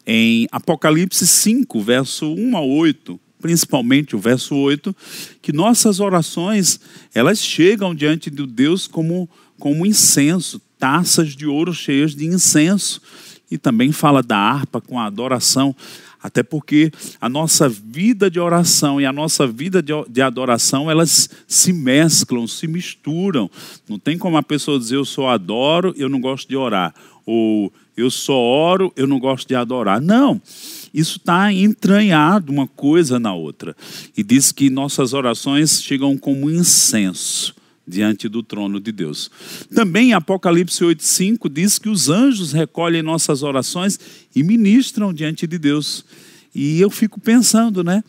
em 0.05 0.45
Apocalipse 0.51 1.25
5, 1.25 1.81
verso 1.81 2.33
1 2.33 2.57
a 2.57 2.61
8, 2.61 3.17
principalmente 3.41 4.17
o 4.17 4.19
verso 4.19 4.53
8, 4.53 4.93
que 5.41 5.53
nossas 5.53 6.01
orações, 6.01 6.77
elas 7.15 7.39
chegam 7.39 7.95
diante 7.95 8.29
de 8.29 8.45
Deus 8.45 8.85
como 8.85 9.29
como 9.59 9.85
incenso, 9.85 10.61
taças 10.79 11.35
de 11.35 11.45
ouro 11.45 11.73
cheias 11.73 12.15
de 12.15 12.25
incenso 12.25 13.01
e 13.51 13.57
também 13.57 13.91
fala 13.91 14.23
da 14.23 14.37
harpa 14.37 14.79
com 14.79 14.99
a 14.99 15.05
adoração, 15.05 15.75
até 16.21 16.43
porque 16.43 16.91
a 17.19 17.27
nossa 17.27 17.67
vida 17.67 18.29
de 18.29 18.39
oração 18.39 18.99
e 18.99 19.05
a 19.05 19.11
nossa 19.11 19.47
vida 19.47 19.81
de 19.81 20.21
adoração, 20.21 20.89
elas 20.89 21.29
se 21.47 21.73
mesclam, 21.73 22.45
se 22.45 22.67
misturam. 22.67 23.49
Não 23.87 23.97
tem 23.97 24.17
como 24.17 24.37
a 24.37 24.43
pessoa 24.43 24.77
dizer 24.77 24.97
eu 24.97 25.05
só 25.05 25.29
adoro, 25.29 25.93
eu 25.97 26.09
não 26.09 26.19
gosto 26.19 26.47
de 26.47 26.55
orar, 26.55 26.93
ou 27.25 27.71
eu 27.95 28.11
só 28.11 28.37
oro, 28.37 28.93
eu 28.95 29.07
não 29.07 29.19
gosto 29.19 29.47
de 29.47 29.55
adorar. 29.55 30.01
Não, 30.01 30.41
isso 30.93 31.17
está 31.17 31.51
entranhado 31.51 32.51
uma 32.51 32.67
coisa 32.67 33.19
na 33.19 33.33
outra. 33.33 33.75
E 34.15 34.23
diz 34.23 34.51
que 34.51 34.69
nossas 34.69 35.13
orações 35.13 35.81
chegam 35.81 36.17
como 36.17 36.49
incenso 36.49 37.58
diante 37.89 38.29
do 38.29 38.43
trono 38.43 38.79
de 38.79 38.91
Deus. 38.91 39.29
Também 39.73 40.13
Apocalipse 40.13 40.83
8:5 40.83 41.49
diz 41.49 41.79
que 41.79 41.89
os 41.89 42.09
anjos 42.09 42.53
recolhem 42.53 43.01
nossas 43.01 43.43
orações 43.43 43.99
e 44.35 44.43
ministram 44.43 45.13
diante 45.13 45.47
de 45.47 45.57
Deus. 45.57 46.05
E 46.53 46.79
eu 46.79 46.89
fico 46.89 47.19
pensando, 47.19 47.83
né? 47.83 48.03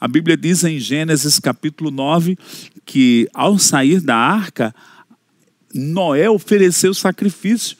A 0.00 0.08
Bíblia 0.08 0.36
diz 0.36 0.64
em 0.64 0.78
Gênesis 0.78 1.38
capítulo 1.38 1.90
9 1.90 2.38
que 2.84 3.28
ao 3.32 3.58
sair 3.58 4.00
da 4.00 4.16
arca, 4.16 4.74
Noé 5.74 6.28
ofereceu 6.30 6.94
sacrifício, 6.94 7.76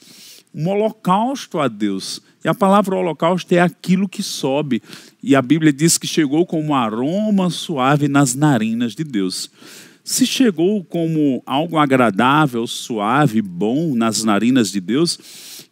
um 0.53 0.67
holocausto 0.67 1.59
a 1.59 1.67
Deus. 1.67 2.21
E 2.43 2.47
a 2.47 2.53
palavra 2.53 2.95
holocausto 2.95 3.53
é 3.53 3.59
aquilo 3.59 4.07
que 4.07 4.21
sobe. 4.21 4.81
E 5.21 5.35
a 5.35 5.41
Bíblia 5.41 5.73
diz 5.73 5.97
que 5.97 6.05
chegou 6.05 6.45
como 6.45 6.69
um 6.69 6.75
aroma 6.75 7.49
suave 7.49 8.07
nas 8.07 8.35
narinas 8.35 8.93
de 8.93 9.03
Deus. 9.03 9.49
Se 10.05 10.23
chegou 10.23 10.83
como 10.83 11.41
algo 11.47 11.79
agradável, 11.79 12.67
suave, 12.67 13.41
bom 13.41 13.95
nas 13.95 14.23
narinas 14.23 14.71
de 14.71 14.79
Deus, 14.79 15.17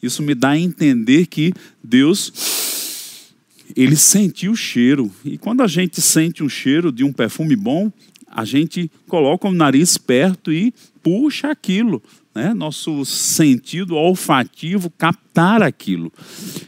isso 0.02 0.24
me 0.24 0.34
dá 0.34 0.50
a 0.50 0.60
entender 0.60 1.28
que 1.28 1.54
Deus 1.84 3.30
ele 3.76 3.96
sentiu 3.96 4.54
o 4.54 4.56
cheiro. 4.56 5.12
E 5.24 5.38
quando 5.38 5.62
a 5.62 5.67
gente 5.67 6.02
sente 6.02 6.43
um 6.43 6.50
cheiro 6.50 6.91
de 6.91 7.04
um 7.04 7.13
perfume 7.13 7.56
bom, 7.56 7.93
a 8.28 8.43
gente 8.43 8.89
coloca 9.08 9.48
o 9.48 9.54
nariz 9.54 10.00
perto 10.00 10.52
e 10.52 10.74
puxa 11.04 11.52
aquilo 11.52 12.02
né, 12.36 12.54
nosso 12.54 13.06
sentido 13.06 13.96
olfativo 13.96 14.89
captar 14.89 15.62
aquilo. 15.62 16.12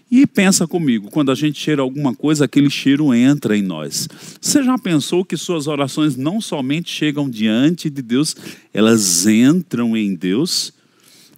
E 0.09 0.27
pensa 0.27 0.67
comigo, 0.67 1.09
quando 1.09 1.31
a 1.31 1.35
gente 1.35 1.59
cheira 1.59 1.81
alguma 1.81 2.13
coisa, 2.13 2.45
aquele 2.45 2.69
cheiro 2.69 3.13
entra 3.13 3.57
em 3.57 3.61
nós. 3.61 4.07
Você 4.39 4.63
já 4.63 4.77
pensou 4.77 5.25
que 5.25 5.35
suas 5.35 5.67
orações 5.67 6.15
não 6.15 6.39
somente 6.39 6.89
chegam 6.91 7.29
diante 7.29 7.89
de 7.89 8.01
Deus, 8.01 8.35
elas 8.73 9.25
entram 9.25 9.97
em 9.97 10.13
Deus? 10.13 10.73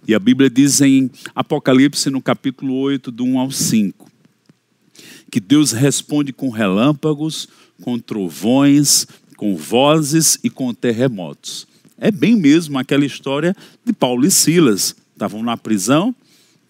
E 0.06 0.14
a 0.14 0.18
Bíblia 0.18 0.48
diz 0.48 0.80
em 0.80 1.10
Apocalipse, 1.34 2.08
no 2.10 2.22
capítulo 2.22 2.74
8, 2.74 3.10
do 3.10 3.24
1 3.24 3.38
ao 3.38 3.50
5, 3.50 4.10
que 5.30 5.40
Deus 5.40 5.72
responde 5.72 6.32
com 6.32 6.48
relâmpagos, 6.48 7.48
com 7.82 7.98
trovões, 7.98 9.06
com 9.36 9.54
vozes 9.54 10.38
e 10.42 10.48
com 10.48 10.72
terremotos. 10.72 11.66
É 12.00 12.10
bem 12.10 12.36
mesmo 12.36 12.78
aquela 12.78 13.04
história 13.04 13.54
de 13.84 13.92
Paulo 13.92 14.24
e 14.24 14.30
Silas. 14.30 14.94
Estavam 15.12 15.42
na 15.42 15.56
prisão, 15.56 16.14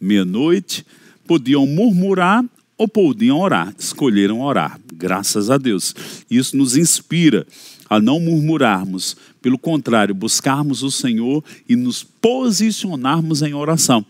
meia-noite, 0.01 0.87
podiam 1.27 1.67
murmurar 1.67 2.43
ou 2.79 2.89
podiam 2.89 3.39
orar. 3.39 3.75
Escolheram 3.79 4.41
orar, 4.41 4.81
graças 4.95 5.51
a 5.51 5.59
Deus. 5.59 5.95
Isso 6.31 6.57
nos 6.57 6.77
inspira 6.77 7.47
a 7.91 8.01
não 8.01 8.19
murmurarmos, 8.21 9.17
pelo 9.43 9.59
contrário, 9.59 10.15
buscarmos 10.15 10.83
o 10.83 10.91
Senhor 10.91 11.45
e 11.69 11.77
nos 11.77 12.03
posicionarmos 12.03 13.43
em 13.43 13.55
oração. 13.55 14.05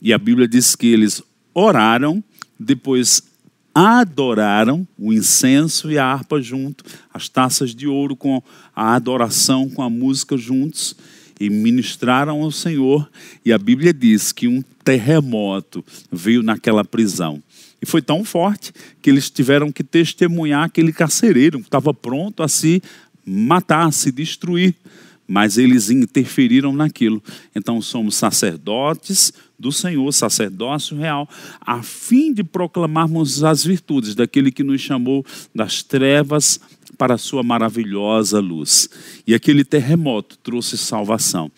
E 0.00 0.12
a 0.12 0.18
Bíblia 0.18 0.48
diz 0.48 0.74
que 0.74 0.86
eles 0.86 1.22
oraram, 1.54 2.22
depois 2.58 3.22
adoraram 3.78 4.88
o 4.98 5.12
incenso 5.12 5.90
e 5.90 5.98
a 5.98 6.06
harpa 6.06 6.40
junto, 6.40 6.82
as 7.12 7.28
taças 7.28 7.74
de 7.74 7.86
ouro 7.86 8.16
com 8.16 8.42
a 8.74 8.94
adoração, 8.94 9.68
com 9.68 9.82
a 9.82 9.90
música 9.90 10.34
juntos, 10.34 10.96
e 11.38 11.50
ministraram 11.50 12.40
ao 12.40 12.50
Senhor. 12.50 13.06
E 13.44 13.52
a 13.52 13.58
Bíblia 13.58 13.92
diz 13.92 14.32
que 14.32 14.48
um 14.48 14.62
terremoto 14.82 15.84
veio 16.10 16.42
naquela 16.42 16.86
prisão. 16.86 17.42
E 17.82 17.84
foi 17.84 18.00
tão 18.00 18.24
forte 18.24 18.72
que 19.02 19.10
eles 19.10 19.28
tiveram 19.28 19.70
que 19.70 19.84
testemunhar 19.84 20.64
aquele 20.64 20.90
carcereiro 20.90 21.58
que 21.58 21.66
estava 21.66 21.92
pronto 21.92 22.42
a 22.42 22.48
se 22.48 22.82
matar, 23.26 23.92
se 23.92 24.10
destruir 24.10 24.74
mas 25.26 25.58
eles 25.58 25.90
interferiram 25.90 26.72
naquilo. 26.72 27.22
Então 27.54 27.80
somos 27.80 28.14
sacerdotes 28.14 29.32
do 29.58 29.72
Senhor, 29.72 30.12
sacerdócio 30.12 30.96
real, 30.96 31.28
a 31.60 31.82
fim 31.82 32.32
de 32.32 32.44
proclamarmos 32.44 33.42
as 33.42 33.64
virtudes 33.64 34.14
daquele 34.14 34.52
que 34.52 34.62
nos 34.62 34.80
chamou 34.80 35.24
das 35.54 35.82
trevas 35.82 36.60
para 36.98 37.14
a 37.14 37.18
sua 37.18 37.42
maravilhosa 37.42 38.38
luz. 38.40 38.88
E 39.26 39.34
aquele 39.34 39.64
terremoto 39.64 40.38
trouxe 40.38 40.76
salvação. 40.76 41.50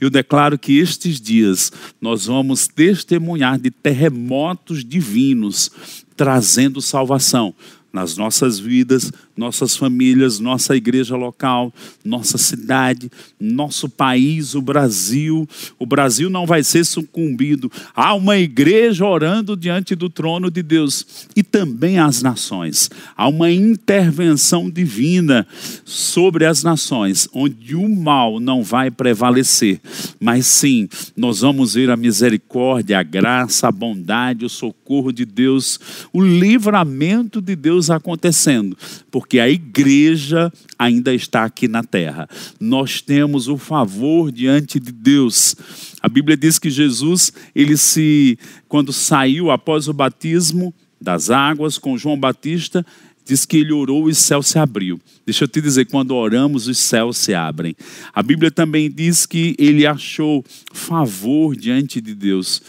Eu 0.00 0.10
declaro 0.10 0.58
que 0.58 0.78
estes 0.78 1.20
dias 1.20 1.72
nós 2.00 2.26
vamos 2.26 2.66
testemunhar 2.66 3.58
de 3.58 3.70
terremotos 3.70 4.84
divinos 4.84 5.70
trazendo 6.16 6.80
salvação 6.80 7.54
nas 7.94 8.16
nossas 8.16 8.58
vidas, 8.58 9.12
nossas 9.36 9.76
famílias, 9.76 10.40
nossa 10.40 10.74
igreja 10.74 11.14
local, 11.14 11.72
nossa 12.04 12.36
cidade, 12.36 13.08
nosso 13.38 13.88
país, 13.88 14.56
o 14.56 14.60
Brasil. 14.60 15.48
O 15.78 15.86
Brasil 15.86 16.28
não 16.28 16.44
vai 16.44 16.64
ser 16.64 16.84
sucumbido. 16.84 17.70
Há 17.94 18.12
uma 18.14 18.36
igreja 18.36 19.06
orando 19.06 19.56
diante 19.56 19.94
do 19.94 20.10
trono 20.10 20.50
de 20.50 20.60
Deus 20.60 21.28
e 21.36 21.42
também 21.44 22.00
as 22.00 22.20
nações. 22.20 22.90
Há 23.16 23.28
uma 23.28 23.52
intervenção 23.52 24.68
divina 24.68 25.46
sobre 25.84 26.46
as 26.46 26.64
nações, 26.64 27.28
onde 27.32 27.76
o 27.76 27.88
mal 27.88 28.40
não 28.40 28.64
vai 28.64 28.90
prevalecer, 28.90 29.80
mas 30.18 30.46
sim, 30.46 30.88
nós 31.16 31.42
vamos 31.42 31.74
ver 31.74 31.90
a 31.90 31.96
misericórdia, 31.96 32.98
a 32.98 33.04
graça, 33.04 33.68
a 33.68 33.72
bondade, 33.72 34.44
o 34.44 34.48
socorro 34.48 35.12
de 35.12 35.24
Deus, 35.24 35.78
o 36.12 36.20
livramento 36.20 37.40
de 37.40 37.54
Deus 37.54 37.83
acontecendo, 37.90 38.76
porque 39.10 39.38
a 39.38 39.48
igreja 39.48 40.52
ainda 40.78 41.14
está 41.14 41.44
aqui 41.44 41.68
na 41.68 41.82
terra. 41.82 42.28
Nós 42.60 43.00
temos 43.00 43.48
o 43.48 43.56
favor 43.56 44.30
diante 44.30 44.78
de 44.78 44.92
Deus. 44.92 45.56
A 46.00 46.08
Bíblia 46.08 46.36
diz 46.36 46.58
que 46.58 46.70
Jesus, 46.70 47.32
ele 47.54 47.76
se 47.76 48.38
quando 48.68 48.92
saiu 48.92 49.50
após 49.50 49.88
o 49.88 49.92
batismo 49.92 50.74
das 51.00 51.30
águas 51.30 51.78
com 51.78 51.98
João 51.98 52.18
Batista, 52.18 52.84
diz 53.24 53.46
que 53.46 53.56
ele 53.56 53.72
orou 53.72 54.08
e 54.08 54.12
o 54.12 54.14
céu 54.14 54.42
se 54.42 54.58
abriu. 54.58 55.00
Deixa 55.24 55.44
eu 55.44 55.48
te 55.48 55.60
dizer, 55.60 55.86
quando 55.86 56.14
oramos, 56.14 56.68
os 56.68 56.78
céus 56.78 57.16
se 57.16 57.32
abrem. 57.32 57.74
A 58.12 58.22
Bíblia 58.22 58.50
também 58.50 58.90
diz 58.90 59.24
que 59.24 59.56
ele 59.58 59.86
achou 59.86 60.44
favor 60.72 61.56
diante 61.56 62.00
de 62.00 62.14
Deus. 62.14 62.62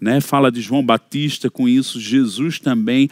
Né? 0.00 0.20
Fala 0.20 0.50
de 0.50 0.60
João 0.60 0.84
Batista 0.84 1.48
com 1.50 1.68
isso, 1.68 2.00
Jesus 2.00 2.58
também 2.58 3.08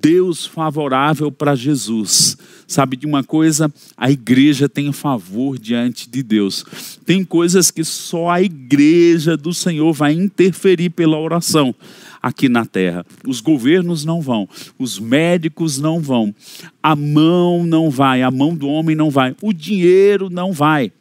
Deus 0.00 0.46
favorável 0.46 1.30
para 1.30 1.54
Jesus. 1.54 2.36
Sabe 2.66 2.96
de 2.96 3.06
uma 3.06 3.24
coisa? 3.24 3.72
A 3.96 4.10
igreja 4.10 4.68
tem 4.68 4.92
favor 4.92 5.58
diante 5.58 6.08
de 6.08 6.22
Deus. 6.22 6.64
Tem 7.04 7.24
coisas 7.24 7.70
que 7.70 7.82
só 7.82 8.30
a 8.30 8.42
igreja 8.42 9.36
do 9.36 9.52
Senhor 9.52 9.92
vai 9.92 10.12
interferir 10.12 10.90
pela 10.90 11.18
oração 11.18 11.74
aqui 12.22 12.48
na 12.48 12.64
terra. 12.64 13.04
Os 13.26 13.40
governos 13.40 14.04
não 14.04 14.20
vão, 14.20 14.48
os 14.78 14.98
médicos 14.98 15.78
não 15.78 16.00
vão, 16.00 16.34
a 16.82 16.94
mão 16.94 17.64
não 17.64 17.90
vai, 17.90 18.22
a 18.22 18.30
mão 18.30 18.54
do 18.54 18.68
homem 18.68 18.94
não 18.94 19.10
vai, 19.10 19.34
o 19.40 19.52
dinheiro 19.52 20.28
não 20.28 20.52
vai. 20.52 20.92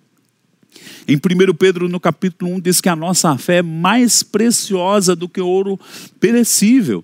Em 1.07 1.15
1 1.15 1.53
Pedro, 1.55 1.89
no 1.89 1.99
capítulo 1.99 2.53
1, 2.55 2.59
diz 2.59 2.81
que 2.81 2.89
a 2.89 2.95
nossa 2.95 3.37
fé 3.37 3.57
é 3.57 3.61
mais 3.61 4.23
preciosa 4.23 5.15
do 5.15 5.27
que 5.27 5.41
ouro 5.41 5.79
perecível. 6.19 7.03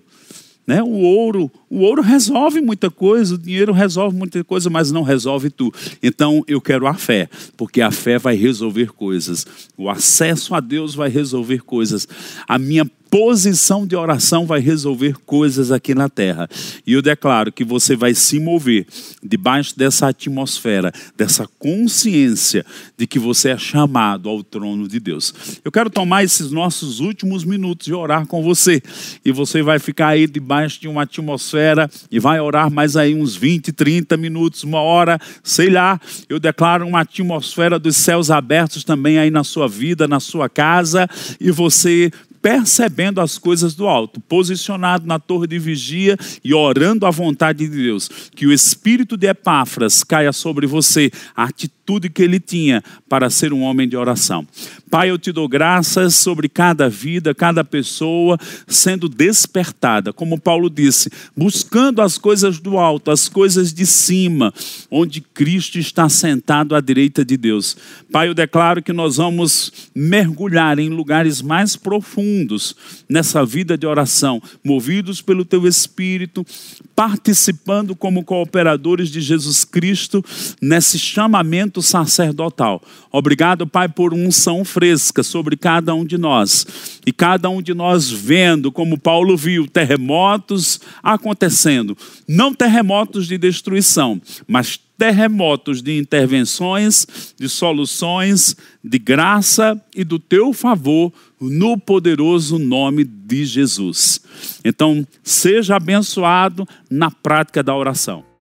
Né? 0.66 0.82
O 0.82 1.00
ouro, 1.02 1.50
o 1.68 1.80
ouro 1.80 2.00
resolve 2.00 2.60
muita 2.60 2.90
coisa, 2.90 3.34
o 3.34 3.38
dinheiro 3.38 3.72
resolve 3.72 4.16
muita 4.16 4.42
coisa, 4.42 4.70
mas 4.70 4.90
não 4.90 5.02
resolve 5.02 5.50
tu. 5.50 5.72
Então 6.02 6.42
eu 6.48 6.60
quero 6.60 6.86
a 6.86 6.94
fé, 6.94 7.28
porque 7.56 7.82
a 7.82 7.90
fé 7.90 8.18
vai 8.18 8.34
resolver 8.34 8.92
coisas. 8.92 9.46
O 9.76 9.90
acesso 9.90 10.54
a 10.54 10.60
Deus 10.60 10.94
vai 10.94 11.10
resolver 11.10 11.62
coisas. 11.62 12.08
A 12.48 12.58
minha 12.58 12.90
posição 13.14 13.86
de 13.86 13.94
oração 13.94 14.44
vai 14.44 14.58
resolver 14.58 15.14
coisas 15.24 15.70
aqui 15.70 15.94
na 15.94 16.08
terra. 16.08 16.48
E 16.84 16.94
eu 16.94 17.00
declaro 17.00 17.52
que 17.52 17.62
você 17.62 17.94
vai 17.94 18.12
se 18.12 18.40
mover 18.40 18.88
debaixo 19.22 19.78
dessa 19.78 20.08
atmosfera, 20.08 20.92
dessa 21.16 21.46
consciência 21.60 22.66
de 22.98 23.06
que 23.06 23.20
você 23.20 23.50
é 23.50 23.56
chamado 23.56 24.28
ao 24.28 24.42
trono 24.42 24.88
de 24.88 24.98
Deus. 24.98 25.32
Eu 25.64 25.70
quero 25.70 25.88
tomar 25.88 26.24
esses 26.24 26.50
nossos 26.50 26.98
últimos 26.98 27.44
minutos 27.44 27.86
e 27.86 27.92
orar 27.92 28.26
com 28.26 28.42
você. 28.42 28.82
E 29.24 29.30
você 29.30 29.62
vai 29.62 29.78
ficar 29.78 30.08
aí 30.08 30.26
debaixo 30.26 30.80
de 30.80 30.88
uma 30.88 31.02
atmosfera 31.02 31.88
e 32.10 32.18
vai 32.18 32.40
orar 32.40 32.68
mais 32.68 32.96
aí 32.96 33.14
uns 33.14 33.36
20, 33.36 33.70
30 33.70 34.16
minutos, 34.16 34.64
uma 34.64 34.80
hora, 34.80 35.20
sei 35.40 35.70
lá. 35.70 36.00
Eu 36.28 36.40
declaro 36.40 36.84
uma 36.84 37.02
atmosfera 37.02 37.78
dos 37.78 37.96
céus 37.96 38.28
abertos 38.28 38.82
também 38.82 39.20
aí 39.20 39.30
na 39.30 39.44
sua 39.44 39.68
vida, 39.68 40.08
na 40.08 40.18
sua 40.18 40.48
casa, 40.48 41.08
e 41.40 41.52
você 41.52 42.10
percebendo 42.44 43.22
as 43.22 43.38
coisas 43.38 43.74
do 43.74 43.86
alto, 43.86 44.20
posicionado 44.20 45.06
na 45.06 45.18
torre 45.18 45.46
de 45.46 45.58
vigia 45.58 46.14
e 46.44 46.52
orando 46.52 47.06
à 47.06 47.10
vontade 47.10 47.66
de 47.66 47.74
Deus. 47.74 48.10
Que 48.36 48.46
o 48.46 48.52
espírito 48.52 49.16
de 49.16 49.28
Epáfras 49.28 50.04
caia 50.04 50.30
sobre 50.30 50.66
você, 50.66 51.10
a 51.34 51.50
atitude 51.84 52.08
que 52.08 52.22
ele 52.22 52.40
tinha 52.40 52.82
para 53.08 53.28
ser 53.28 53.52
um 53.52 53.62
homem 53.62 53.86
de 53.86 53.96
oração. 53.96 54.46
Pai, 54.90 55.10
eu 55.10 55.18
te 55.18 55.30
dou 55.30 55.46
graças 55.46 56.14
sobre 56.14 56.48
cada 56.48 56.88
vida, 56.88 57.34
cada 57.34 57.62
pessoa 57.62 58.38
sendo 58.66 59.08
despertada, 59.08 60.12
como 60.12 60.40
Paulo 60.40 60.70
disse, 60.70 61.10
buscando 61.36 62.00
as 62.00 62.16
coisas 62.16 62.58
do 62.58 62.78
alto, 62.78 63.10
as 63.10 63.28
coisas 63.28 63.72
de 63.72 63.84
cima, 63.84 64.52
onde 64.90 65.20
Cristo 65.20 65.78
está 65.78 66.08
sentado 66.08 66.74
à 66.74 66.80
direita 66.80 67.24
de 67.24 67.36
Deus. 67.36 67.76
Pai, 68.10 68.28
eu 68.28 68.34
declaro 68.34 68.82
que 68.82 68.92
nós 68.92 69.16
vamos 69.16 69.90
mergulhar 69.94 70.78
em 70.78 70.88
lugares 70.88 71.42
mais 71.42 71.76
profundos 71.76 72.74
nessa 73.08 73.44
vida 73.44 73.76
de 73.76 73.86
oração, 73.86 74.40
movidos 74.64 75.20
pelo 75.20 75.44
teu 75.44 75.66
Espírito, 75.66 76.46
participando 76.94 77.96
como 77.96 78.24
cooperadores 78.24 79.08
de 79.08 79.20
Jesus 79.20 79.64
Cristo 79.64 80.24
nesse 80.60 80.98
chamamento 80.98 81.82
sacerdotal. 81.82 82.80
Obrigado, 83.10 83.66
Pai, 83.66 83.88
por 83.88 84.14
unção 84.14 84.64
fresca 84.64 85.22
sobre 85.22 85.56
cada 85.56 85.94
um 85.94 86.04
de 86.04 86.16
nós. 86.16 86.66
E 87.06 87.12
cada 87.12 87.48
um 87.50 87.60
de 87.60 87.74
nós 87.74 88.10
vendo, 88.10 88.70
como 88.70 88.98
Paulo 88.98 89.36
viu, 89.36 89.66
terremotos 89.66 90.80
acontecendo. 91.02 91.96
Não 92.28 92.54
terremotos 92.54 93.26
de 93.26 93.36
destruição, 93.36 94.20
mas 94.46 94.80
terremotos 94.96 95.82
de 95.82 95.98
intervenções, 95.98 97.34
de 97.38 97.48
soluções, 97.48 98.56
de 98.82 98.98
graça 98.98 99.80
e 99.94 100.04
do 100.04 100.18
teu 100.18 100.52
favor 100.52 101.12
no 101.50 101.78
poderoso 101.78 102.58
nome 102.58 103.04
de 103.04 103.44
Jesus. 103.44 104.20
Então, 104.64 105.06
seja 105.22 105.76
abençoado 105.76 106.66
na 106.90 107.10
prática 107.10 107.62
da 107.62 107.74
oração. 107.74 108.24